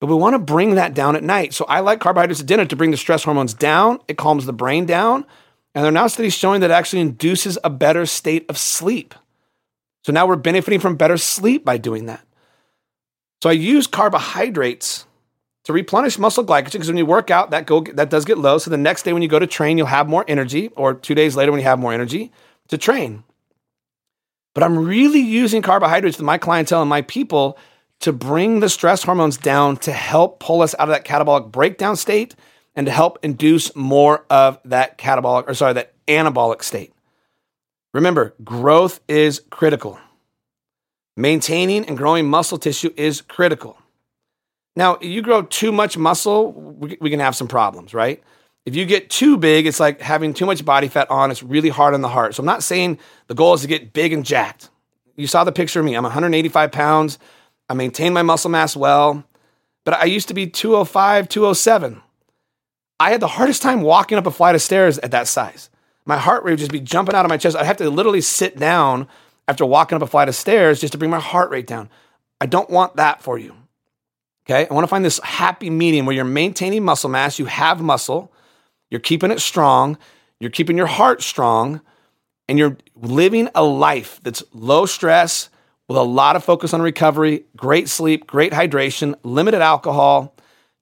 But 0.00 0.08
we 0.08 0.14
want 0.14 0.34
to 0.34 0.38
bring 0.38 0.74
that 0.74 0.92
down 0.92 1.16
at 1.16 1.22
night. 1.22 1.54
So 1.54 1.64
I 1.64 1.80
like 1.80 2.00
carbohydrates 2.00 2.40
at 2.40 2.46
dinner 2.46 2.66
to 2.66 2.76
bring 2.76 2.90
the 2.90 2.96
stress 2.96 3.24
hormones 3.24 3.54
down. 3.54 4.00
It 4.08 4.18
calms 4.18 4.44
the 4.44 4.52
brain 4.52 4.84
down. 4.84 5.24
And 5.74 5.82
there 5.82 5.88
are 5.88 5.92
now 5.92 6.06
studies 6.06 6.34
showing 6.34 6.60
that 6.60 6.70
it 6.70 6.74
actually 6.74 7.00
induces 7.00 7.58
a 7.64 7.70
better 7.70 8.04
state 8.04 8.44
of 8.48 8.58
sleep. 8.58 9.14
So 10.04 10.12
now 10.12 10.26
we're 10.26 10.36
benefiting 10.36 10.80
from 10.80 10.96
better 10.96 11.16
sleep 11.16 11.64
by 11.64 11.78
doing 11.78 12.06
that. 12.06 12.24
So 13.42 13.48
I 13.48 13.54
use 13.54 13.86
carbohydrates 13.86 15.06
to 15.64 15.72
replenish 15.72 16.18
muscle 16.18 16.44
glycogen 16.44 16.72
because 16.72 16.88
when 16.88 16.98
you 16.98 17.06
work 17.06 17.30
out, 17.30 17.50
that 17.50 17.66
go 17.66 17.80
that 17.94 18.10
does 18.10 18.24
get 18.24 18.38
low. 18.38 18.58
So 18.58 18.70
the 18.70 18.76
next 18.76 19.02
day 19.02 19.12
when 19.12 19.22
you 19.22 19.28
go 19.28 19.38
to 19.38 19.46
train, 19.46 19.78
you'll 19.78 19.86
have 19.86 20.08
more 20.08 20.24
energy, 20.28 20.68
or 20.76 20.94
two 20.94 21.14
days 21.14 21.36
later 21.36 21.50
when 21.50 21.60
you 21.60 21.66
have 21.66 21.78
more 21.78 21.92
energy 21.92 22.32
to 22.68 22.78
train. 22.78 23.24
But 24.54 24.62
I'm 24.62 24.78
really 24.78 25.20
using 25.20 25.62
carbohydrates 25.62 26.16
with 26.16 26.24
my 26.24 26.38
clientele 26.38 26.80
and 26.80 26.88
my 26.88 27.02
people 27.02 27.58
to 28.00 28.12
bring 28.12 28.60
the 28.60 28.68
stress 28.68 29.02
hormones 29.02 29.36
down 29.36 29.76
to 29.78 29.92
help 29.92 30.40
pull 30.40 30.62
us 30.62 30.74
out 30.78 30.88
of 30.88 30.94
that 30.94 31.04
catabolic 31.04 31.50
breakdown 31.50 31.96
state 31.96 32.34
and 32.76 32.86
to 32.86 32.92
help 32.92 33.18
induce 33.22 33.74
more 33.74 34.24
of 34.30 34.58
that 34.64 34.98
catabolic, 34.98 35.48
or 35.48 35.54
sorry, 35.54 35.74
that 35.74 35.94
anabolic 36.06 36.62
state. 36.62 36.92
Remember, 37.92 38.34
growth 38.42 39.00
is 39.08 39.42
critical. 39.50 39.98
Maintaining 41.16 41.84
and 41.86 41.96
growing 41.96 42.28
muscle 42.28 42.58
tissue 42.58 42.92
is 42.96 43.20
critical. 43.22 43.78
Now, 44.76 44.98
you 45.00 45.22
grow 45.22 45.42
too 45.42 45.70
much 45.70 45.96
muscle, 45.96 46.52
we 46.52 47.10
can 47.10 47.20
have 47.20 47.36
some 47.36 47.46
problems, 47.46 47.94
right? 47.94 48.22
If 48.66 48.74
you 48.74 48.86
get 48.86 49.10
too 49.10 49.36
big, 49.36 49.66
it's 49.66 49.80
like 49.80 50.00
having 50.00 50.32
too 50.32 50.46
much 50.46 50.64
body 50.64 50.88
fat 50.88 51.10
on. 51.10 51.30
It's 51.30 51.42
really 51.42 51.68
hard 51.68 51.94
on 51.94 52.00
the 52.00 52.08
heart. 52.08 52.34
So 52.34 52.40
I'm 52.40 52.46
not 52.46 52.62
saying 52.62 52.98
the 53.26 53.34
goal 53.34 53.54
is 53.54 53.60
to 53.60 53.66
get 53.66 53.92
big 53.92 54.12
and 54.12 54.24
jacked. 54.24 54.70
You 55.16 55.26
saw 55.26 55.44
the 55.44 55.52
picture 55.52 55.80
of 55.80 55.86
me. 55.86 55.94
I'm 55.94 56.02
185 56.02 56.72
pounds. 56.72 57.18
I 57.68 57.74
maintain 57.74 58.12
my 58.12 58.22
muscle 58.22 58.50
mass 58.50 58.76
well, 58.76 59.24
but 59.84 59.94
I 59.94 60.04
used 60.04 60.28
to 60.28 60.34
be 60.34 60.46
205, 60.46 61.28
207. 61.28 62.00
I 63.00 63.10
had 63.10 63.20
the 63.20 63.28
hardest 63.28 63.62
time 63.62 63.82
walking 63.82 64.18
up 64.18 64.26
a 64.26 64.30
flight 64.30 64.54
of 64.54 64.62
stairs 64.62 64.98
at 64.98 65.10
that 65.10 65.28
size. 65.28 65.70
My 66.06 66.18
heart 66.18 66.44
rate 66.44 66.52
would 66.52 66.58
just 66.58 66.72
be 66.72 66.80
jumping 66.80 67.14
out 67.14 67.24
of 67.24 67.30
my 67.30 67.36
chest. 67.36 67.56
I'd 67.56 67.66
have 67.66 67.78
to 67.78 67.88
literally 67.90 68.20
sit 68.20 68.58
down 68.58 69.08
after 69.48 69.64
walking 69.64 69.96
up 69.96 70.02
a 70.02 70.06
flight 70.06 70.28
of 70.28 70.34
stairs 70.34 70.80
just 70.80 70.92
to 70.92 70.98
bring 70.98 71.10
my 71.10 71.20
heart 71.20 71.50
rate 71.50 71.66
down. 71.66 71.88
I 72.40 72.46
don't 72.46 72.68
want 72.68 72.96
that 72.96 73.22
for 73.22 73.38
you. 73.38 73.54
Okay. 74.46 74.66
I 74.68 74.74
want 74.74 74.84
to 74.84 74.88
find 74.88 75.04
this 75.04 75.20
happy 75.20 75.70
medium 75.70 76.04
where 76.04 76.14
you're 76.14 76.24
maintaining 76.24 76.84
muscle 76.84 77.08
mass, 77.08 77.38
you 77.38 77.46
have 77.46 77.80
muscle, 77.80 78.30
you're 78.90 79.00
keeping 79.00 79.30
it 79.30 79.40
strong, 79.40 79.98
you're 80.40 80.50
keeping 80.50 80.76
your 80.76 80.86
heart 80.86 81.22
strong, 81.22 81.80
and 82.48 82.58
you're 82.58 82.76
living 82.94 83.48
a 83.54 83.64
life 83.64 84.20
that's 84.22 84.42
low 84.52 84.86
stress 84.86 85.48
with 85.88 85.98
a 85.98 86.02
lot 86.02 86.36
of 86.36 86.44
focus 86.44 86.72
on 86.72 86.82
recovery, 86.82 87.44
great 87.56 87.88
sleep, 87.88 88.26
great 88.26 88.52
hydration, 88.52 89.14
limited 89.22 89.60
alcohol 89.60 90.34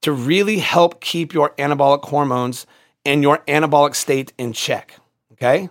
to 0.03 0.13
really 0.13 0.59
help 0.59 1.01
keep 1.01 1.33
your 1.33 1.51
anabolic 1.51 2.05
hormones 2.05 2.67
and 3.05 3.23
your 3.23 3.39
anabolic 3.49 3.95
state 3.95 4.33
in 4.39 4.53
check. 4.53 4.95
Okay? 5.33 5.71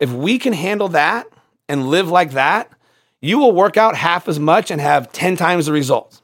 If 0.00 0.12
we 0.12 0.38
can 0.38 0.52
handle 0.52 0.88
that 0.88 1.26
and 1.68 1.88
live 1.88 2.08
like 2.10 2.32
that, 2.32 2.70
you 3.20 3.38
will 3.38 3.52
work 3.52 3.76
out 3.76 3.96
half 3.96 4.28
as 4.28 4.38
much 4.38 4.70
and 4.70 4.80
have 4.80 5.12
10 5.12 5.36
times 5.36 5.66
the 5.66 5.72
results. 5.72 6.20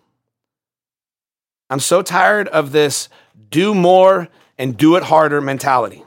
I'm 1.70 1.80
so 1.80 2.02
tired 2.02 2.48
of 2.48 2.72
this 2.72 3.08
do 3.48 3.74
more 3.74 4.28
and 4.60 4.76
do 4.76 4.96
it 4.96 5.02
harder 5.02 5.40
mentality. 5.40 6.04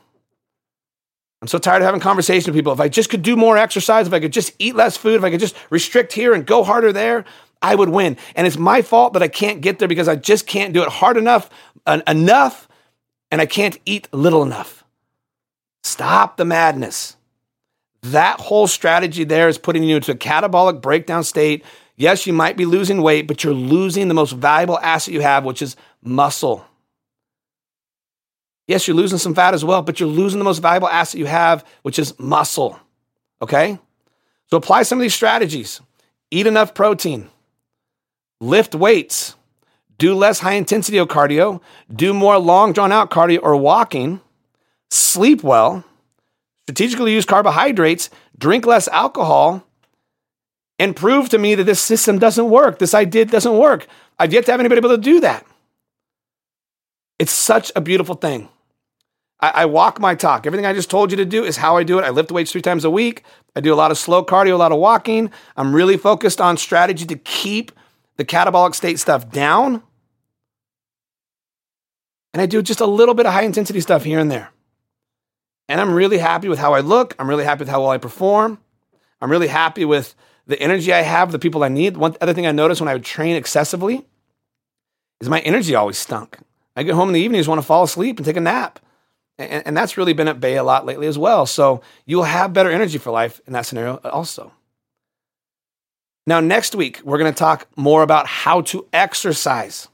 I'm 1.42 1.48
so 1.48 1.58
tired 1.58 1.82
of 1.82 1.88
having 1.88 2.00
conversations 2.00 2.46
with 2.46 2.56
people. 2.56 2.72
If 2.72 2.80
I 2.80 2.88
just 2.88 3.10
could 3.10 3.24
do 3.24 3.36
more 3.36 3.58
exercise, 3.58 4.06
if 4.08 4.14
I 4.14 4.20
could 4.20 4.32
just 4.32 4.54
eat 4.60 4.76
less 4.76 4.96
food, 4.96 5.16
if 5.16 5.24
I 5.24 5.32
could 5.32 5.40
just 5.40 5.56
restrict 5.72 6.14
here 6.14 6.34
and 6.34 6.46
go 6.46 6.64
harder 6.64 6.94
there, 6.94 7.26
I 7.64 7.74
would 7.74 7.90
win. 7.90 8.16
And 8.36 8.46
it's 8.46 8.58
my 8.58 8.84
fault 8.84 9.14
that 9.14 9.24
I 9.24 9.28
can't 9.28 9.60
get 9.60 9.80
there 9.80 9.88
because 9.88 10.08
I 10.08 10.16
just 10.16 10.46
can't 10.46 10.72
do 10.72 10.84
it 10.84 10.90
hard 10.90 11.18
enough, 11.18 11.50
enough, 11.86 12.68
and 13.32 13.42
I 13.42 13.48
can't 13.48 13.78
eat 13.88 14.08
little 14.14 14.44
enough. 14.44 14.84
Stop 15.82 16.38
the 16.38 16.46
madness. 16.46 17.18
That 18.04 18.40
whole 18.40 18.68
strategy 18.68 19.24
there 19.24 19.50
is 19.50 19.58
putting 19.58 19.84
you 19.84 19.96
into 19.96 20.12
a 20.12 20.16
catabolic 20.16 20.80
breakdown 20.80 21.24
state. 21.24 21.66
Yes, 21.96 22.28
you 22.28 22.34
might 22.34 22.56
be 22.56 22.66
losing 22.66 23.02
weight, 23.02 23.28
but 23.28 23.44
you're 23.44 23.54
losing 23.54 24.10
the 24.10 24.14
most 24.14 24.34
valuable 24.34 24.80
asset 24.80 25.14
you 25.14 25.22
have, 25.22 25.44
which 25.44 25.64
is 25.64 25.76
muscle. 26.04 26.66
Yes, 28.68 28.88
you're 28.88 28.96
losing 28.96 29.18
some 29.18 29.36
fat 29.36 29.54
as 29.54 29.66
well, 29.66 29.82
but 29.82 30.00
you're 30.00 30.10
losing 30.10 30.40
the 30.40 30.46
most 30.46 30.60
valuable 30.60 30.88
asset 30.88 31.20
you 31.20 31.26
have, 31.26 31.66
which 31.82 32.00
is 32.00 32.18
muscle. 32.20 32.80
Okay? 33.42 33.78
So 34.50 34.58
apply 34.58 34.84
some 34.84 35.00
of 35.00 35.02
these 35.02 35.14
strategies. 35.14 35.82
Eat 36.32 36.48
enough 36.48 36.74
protein, 36.74 37.30
lift 38.42 38.74
weights, 38.74 39.36
do 39.98 40.16
less 40.16 40.40
high 40.40 40.54
intensity 40.54 40.98
cardio, 40.98 41.62
do 41.94 42.14
more 42.14 42.38
long 42.40 42.74
drawn 42.74 42.92
out 42.92 43.12
cardio 43.12 43.40
or 43.44 43.56
walking, 43.56 44.20
sleep 44.90 45.44
well, 45.44 45.84
strategically 46.64 47.14
use 47.14 47.26
carbohydrates, 47.26 48.10
drink 48.38 48.66
less 48.66 48.88
alcohol, 48.88 49.64
and 50.80 50.96
prove 50.96 51.30
to 51.30 51.38
me 51.38 51.56
that 51.56 51.66
this 51.66 51.80
system 51.80 52.18
doesn't 52.18 52.50
work. 52.50 52.80
This 52.80 52.94
idea 52.94 53.26
doesn't 53.26 53.58
work. 53.58 53.88
I've 54.18 54.34
yet 54.34 54.46
to 54.46 54.52
have 54.52 54.60
anybody 54.60 54.80
able 54.80 54.90
to 54.90 54.98
do 54.98 55.20
that. 55.22 55.46
It's 57.24 57.32
such 57.32 57.72
a 57.74 57.80
beautiful 57.80 58.16
thing. 58.16 58.50
I, 59.40 59.50
I, 59.62 59.66
walk 59.66 59.98
my 59.98 60.14
talk. 60.14 60.46
Everything 60.46 60.66
I 60.66 60.74
just 60.74 60.90
told 60.90 61.10
you 61.10 61.16
to 61.16 61.24
do 61.24 61.46
is 61.46 61.56
how 61.56 61.78
I 61.78 61.84
do 61.84 61.98
it. 61.98 62.04
I 62.04 62.10
lift 62.10 62.34
weights 62.34 62.52
three 62.52 62.62
times 62.62 62.84
a 62.84 62.90
week. 62.90 63.24
I 63.56 63.62
do 63.62 63.74
a 63.74 63.80
lot 63.80 63.92
of 63.92 63.98
slow 63.98 64.26
cardio, 64.26 64.56
a 64.56 64.58
lot 64.58 64.74
of 64.74 64.78
walking. 64.78 65.32
I'm 65.56 65.74
really 65.74 65.96
focused 65.96 66.42
on 66.42 66.58
strategy 66.58 67.06
to 67.06 67.16
keep 67.16 67.72
the 68.18 68.26
catabolic 68.26 68.76
state 68.76 69.00
stuff 69.00 69.32
down. 69.32 69.82
And 72.34 72.42
I 72.42 72.46
do 72.46 72.62
just 72.62 72.82
a 72.82 72.86
little 72.86 73.16
bit 73.16 73.26
of 73.26 73.32
high 73.32 73.44
intensity 73.44 73.80
stuff 73.80 74.04
here 74.04 74.20
and 74.20 74.30
there. 74.30 74.50
And 75.70 75.80
I'm 75.80 75.94
really 75.94 76.18
happy 76.18 76.50
with 76.50 76.60
how 76.60 76.74
I 76.74 76.82
look. 76.82 77.16
I'm 77.20 77.30
really 77.30 77.46
happy 77.46 77.60
with 77.60 77.70
how 77.70 77.80
well 77.80 77.92
I 77.92 78.00
perform. 78.00 78.60
I'm 79.22 79.32
really 79.32 79.48
happy 79.48 79.86
with 79.86 80.14
the 80.46 80.62
energy 80.62 80.92
I 80.92 81.04
have, 81.04 81.32
the 81.32 81.40
people 81.40 81.64
I 81.64 81.70
need. 81.70 81.96
One 81.96 82.18
other 82.20 82.34
thing 82.34 82.46
I 82.46 82.52
noticed 82.52 82.82
when 82.82 82.90
I 82.90 82.94
would 82.96 83.06
train 83.06 83.38
excessively 83.38 84.06
is 85.22 85.30
my 85.30 85.40
energy 85.40 85.74
always 85.74 85.98
stunk. 85.98 86.38
I 86.76 86.84
get 86.84 86.96
home 86.96 87.10
in 87.10 87.14
the 87.14 87.22
evenings, 87.22 87.48
want 87.48 87.62
to 87.62 87.68
fall 87.68 87.84
asleep 87.84 88.18
and 88.18 88.26
take 88.26 88.38
a 88.38 88.42
nap. 88.42 88.80
And, 89.38 89.66
and, 89.66 89.78
that's 89.78 89.98
really 89.98 90.14
been 90.14 90.28
at 90.28 90.40
bay 90.40 90.58
a 90.58 90.64
lot 90.64 90.86
lately 90.86 91.08
as 91.08 91.18
well. 91.18 91.48
So 91.48 91.82
you'll 92.06 92.24
have 92.24 92.54
better 92.54 92.70
energy 92.70 93.00
for 93.00 93.12
life 93.12 93.42
in 93.48 93.54
that 93.54 93.66
scenario 93.66 94.00
uh, 94.04 94.10
also. 94.10 94.52
Now, 96.28 96.40
next 96.40 96.76
week, 96.76 97.02
we're 97.04 97.18
going 97.18 97.34
to 97.34 97.38
talk 97.38 97.68
more 97.76 98.04
about 98.04 98.28
how 98.28 98.62
to 98.62 98.88
exercise 98.94 99.88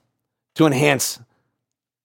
to 0.56 0.65
enhance 0.65 1.20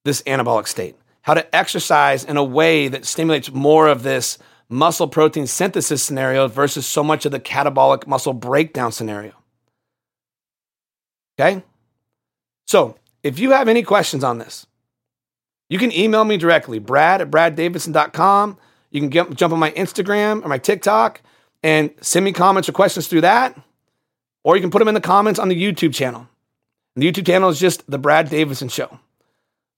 this 0.05 0.23
anabolic 0.23 0.69
state, 0.69 0.97
how 1.23 1.35
to 1.35 1.55
exercise 1.55 2.25
in 2.25 2.37
a 2.37 2.45
way 2.45 2.89
that 2.89 3.05
stimulates 3.05 3.51
more 3.53 3.89
of 3.89 4.03
this 4.03 4.39
muscle 4.69 5.09
protein 5.09 5.47
synthesis 5.47 6.03
scenario 6.03 6.49
versus 6.49 6.87
so 6.87 7.03
much 7.03 7.27
of 7.27 7.33
the 7.33 7.41
catabolic 7.41 8.07
muscle 8.07 8.33
breakdown 8.33 8.93
scenario. 8.93 9.33
Okay? 11.39 11.63
So, 12.67 12.97
if 13.25 13.39
you 13.41 13.51
have 13.51 13.67
any 13.67 13.83
questions 13.83 14.23
on 14.23 14.39
this, 14.39 14.67
you 15.69 15.79
can 15.79 15.91
email 15.91 16.25
me 16.25 16.37
directly, 16.37 16.79
brad 16.79 17.21
at 17.21 17.31
braddavidson.com. 17.31 18.59
You 18.91 19.01
can 19.01 19.09
get, 19.09 19.35
jump 19.35 19.53
on 19.53 19.59
my 19.59 19.73
Instagram 19.73 20.45
or 20.45 20.49
my 20.49 20.59
TikTok 20.59 21.21
and 21.63 21.91
send 22.01 22.25
me 22.25 22.33
comments 22.33 22.69
or 22.69 22.73
questions 22.73 23.09
through 23.09 23.23
that. 23.23 23.59
Or 24.45 24.55
you 24.55 24.61
can 24.61 24.71
put 24.71 24.79
them 24.79 24.89
in 24.89 24.95
the 24.95 25.01
comments 25.01 25.41
on 25.41 25.49
the 25.49 25.61
YouTube 25.61 25.95
channel. 25.95 26.29
the 26.95 27.11
YouTube 27.11 27.27
channel 27.27 27.49
is 27.49 27.59
just 27.59 27.91
The 27.91 27.99
Brad 27.99 28.29
Davidson 28.29 28.69
Show. 28.69 28.89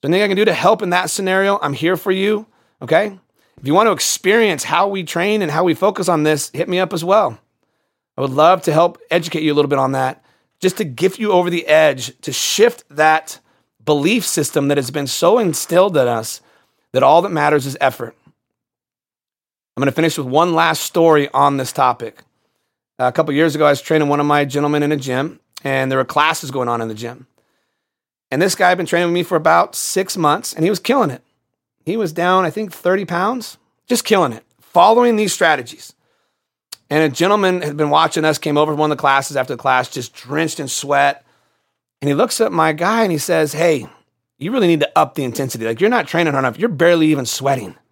So 0.02 0.08
anything 0.08 0.24
I 0.24 0.26
can 0.26 0.36
do 0.36 0.44
to 0.44 0.52
help 0.52 0.82
in 0.82 0.90
that 0.90 1.08
scenario, 1.08 1.58
I'm 1.62 1.72
here 1.72 1.96
for 1.96 2.10
you. 2.10 2.46
Okay? 2.82 3.18
If 3.58 3.66
you 3.66 3.72
want 3.72 3.86
to 3.86 3.92
experience 3.92 4.64
how 4.64 4.88
we 4.88 5.04
train 5.04 5.40
and 5.40 5.50
how 5.50 5.64
we 5.64 5.72
focus 5.72 6.08
on 6.08 6.24
this, 6.24 6.50
hit 6.52 6.68
me 6.68 6.80
up 6.80 6.92
as 6.92 7.04
well. 7.04 7.38
I 8.18 8.22
would 8.22 8.32
love 8.32 8.62
to 8.62 8.72
help 8.72 8.98
educate 9.10 9.44
you 9.44 9.52
a 9.52 9.56
little 9.56 9.68
bit 9.68 9.78
on 9.78 9.92
that, 9.92 10.24
just 10.60 10.76
to 10.78 10.84
gift 10.84 11.18
you 11.18 11.32
over 11.32 11.50
the 11.50 11.66
edge, 11.66 12.18
to 12.20 12.32
shift 12.32 12.84
that 12.90 13.40
belief 13.84 14.24
system 14.26 14.68
that 14.68 14.78
has 14.78 14.90
been 14.90 15.06
so 15.06 15.38
instilled 15.38 15.96
in 15.96 16.08
us 16.08 16.40
that 16.92 17.02
all 17.02 17.22
that 17.22 17.30
matters 17.30 17.66
is 17.66 17.76
effort. 17.80 18.16
I'm 19.76 19.82
going 19.82 19.86
to 19.86 19.92
finish 19.92 20.16
with 20.16 20.26
one 20.26 20.54
last 20.54 20.82
story 20.82 21.28
on 21.30 21.58
this 21.58 21.72
topic. 21.72 22.22
A 22.98 23.12
couple 23.12 23.34
years 23.34 23.54
ago, 23.54 23.66
I 23.66 23.70
was 23.70 23.82
training 23.82 24.08
one 24.08 24.20
of 24.20 24.26
my 24.26 24.46
gentlemen 24.46 24.82
in 24.82 24.90
a 24.90 24.96
gym, 24.96 25.38
and 25.62 25.90
there 25.90 25.98
were 25.98 26.04
classes 26.04 26.50
going 26.50 26.68
on 26.68 26.80
in 26.80 26.88
the 26.88 26.94
gym. 26.94 27.26
And 28.30 28.40
this 28.40 28.54
guy 28.54 28.70
had 28.70 28.78
been 28.78 28.86
training 28.86 29.08
with 29.08 29.14
me 29.14 29.22
for 29.22 29.36
about 29.36 29.74
six 29.74 30.16
months, 30.16 30.54
and 30.54 30.64
he 30.64 30.70
was 30.70 30.80
killing 30.80 31.10
it. 31.10 31.22
He 31.84 31.96
was 31.96 32.12
down, 32.12 32.44
I 32.44 32.50
think, 32.50 32.72
30 32.72 33.04
pounds, 33.04 33.58
just 33.86 34.04
killing 34.04 34.32
it, 34.32 34.44
following 34.60 35.16
these 35.16 35.32
strategies. 35.32 35.94
And 36.88 37.02
a 37.02 37.08
gentleman 37.08 37.62
had 37.62 37.76
been 37.76 37.90
watching 37.90 38.24
us, 38.24 38.38
came 38.38 38.56
over 38.56 38.72
to 38.72 38.76
one 38.76 38.92
of 38.92 38.96
the 38.96 39.00
classes 39.00 39.36
after 39.36 39.54
the 39.54 39.60
class, 39.60 39.88
just 39.90 40.14
drenched 40.14 40.60
in 40.60 40.68
sweat, 40.68 41.24
and 42.00 42.08
he 42.08 42.14
looks 42.14 42.40
at 42.40 42.52
my 42.52 42.72
guy 42.72 43.02
and 43.02 43.12
he 43.12 43.18
says, 43.18 43.52
Hey, 43.52 43.86
you 44.38 44.52
really 44.52 44.66
need 44.66 44.80
to 44.80 44.98
up 44.98 45.14
the 45.14 45.24
intensity. 45.24 45.64
Like, 45.64 45.80
you're 45.80 45.90
not 45.90 46.06
training 46.06 46.32
hard 46.32 46.44
enough. 46.44 46.58
You're 46.58 46.68
barely 46.68 47.08
even 47.08 47.26
sweating. 47.26 47.74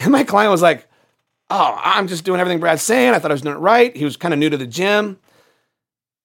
And 0.00 0.10
my 0.10 0.24
client 0.24 0.50
was 0.50 0.60
like, 0.60 0.88
Oh, 1.48 1.78
I'm 1.80 2.08
just 2.08 2.24
doing 2.24 2.40
everything 2.40 2.58
Brad's 2.58 2.82
saying. 2.82 3.14
I 3.14 3.18
thought 3.20 3.30
I 3.30 3.34
was 3.34 3.42
doing 3.42 3.54
it 3.54 3.60
right. 3.60 3.96
He 3.96 4.04
was 4.04 4.16
kind 4.16 4.34
of 4.34 4.40
new 4.40 4.50
to 4.50 4.56
the 4.56 4.66
gym. 4.66 5.20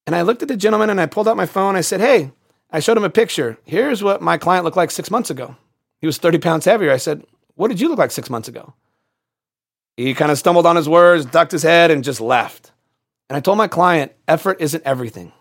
And 0.08 0.16
I 0.16 0.24
looked 0.24 0.42
at 0.42 0.48
the 0.48 0.58
gentleman 0.58 0.90
and 0.90 1.00
I 1.00 1.06
pulled 1.06 1.28
out 1.28 1.38
my 1.38 1.46
phone. 1.46 1.76
I 1.76 1.82
said, 1.82 2.02
Hey, 2.02 2.32
I 2.72 2.80
showed 2.80 2.98
him 2.98 3.04
a 3.04 3.12
picture. 3.12 3.60
Here's 3.64 4.04
what 4.04 4.24
my 4.24 4.40
client 4.40 4.66
looked 4.66 4.76
like 4.76 4.90
six 4.90 5.12
months 5.12 5.30
ago. 5.30 5.56
He 6.02 6.08
was 6.08 6.18
30 6.18 6.40
pounds 6.40 6.66
heavier. 6.66 6.92
I 6.92 6.98
said, 6.98 7.24
What 7.54 7.68
did 7.68 7.80
you 7.80 7.90
look 7.90 8.00
like 8.00 8.12
six 8.12 8.28
months 8.30 8.48
ago? 8.48 8.74
He 10.06 10.14
kind 10.14 10.32
of 10.32 10.38
stumbled 10.38 10.66
on 10.66 10.78
his 10.78 10.88
words, 10.88 11.26
ducked 11.26 11.52
his 11.52 11.64
head, 11.64 11.92
and 11.92 12.06
just 12.06 12.22
left. 12.22 12.72
And 13.30 13.36
I 13.36 13.42
told 13.42 13.58
my 13.58 13.68
client, 13.68 14.14
effort 14.30 14.62
isn't 14.62 14.82
everything. 14.86 15.34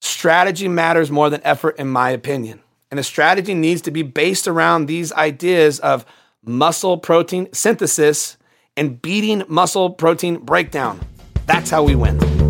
Strategy 0.00 0.68
matters 0.68 1.10
more 1.10 1.28
than 1.28 1.42
effort, 1.44 1.78
in 1.78 1.86
my 1.86 2.08
opinion. 2.08 2.62
And 2.90 2.98
the 2.98 3.02
strategy 3.02 3.52
needs 3.52 3.82
to 3.82 3.90
be 3.90 4.02
based 4.02 4.48
around 4.48 4.86
these 4.86 5.12
ideas 5.12 5.80
of 5.80 6.06
muscle 6.42 6.96
protein 6.96 7.52
synthesis 7.52 8.38
and 8.74 9.02
beating 9.02 9.42
muscle 9.48 9.90
protein 9.90 10.38
breakdown. 10.38 10.98
That's 11.44 11.68
how 11.68 11.82
we 11.82 11.94
win. 11.94 12.45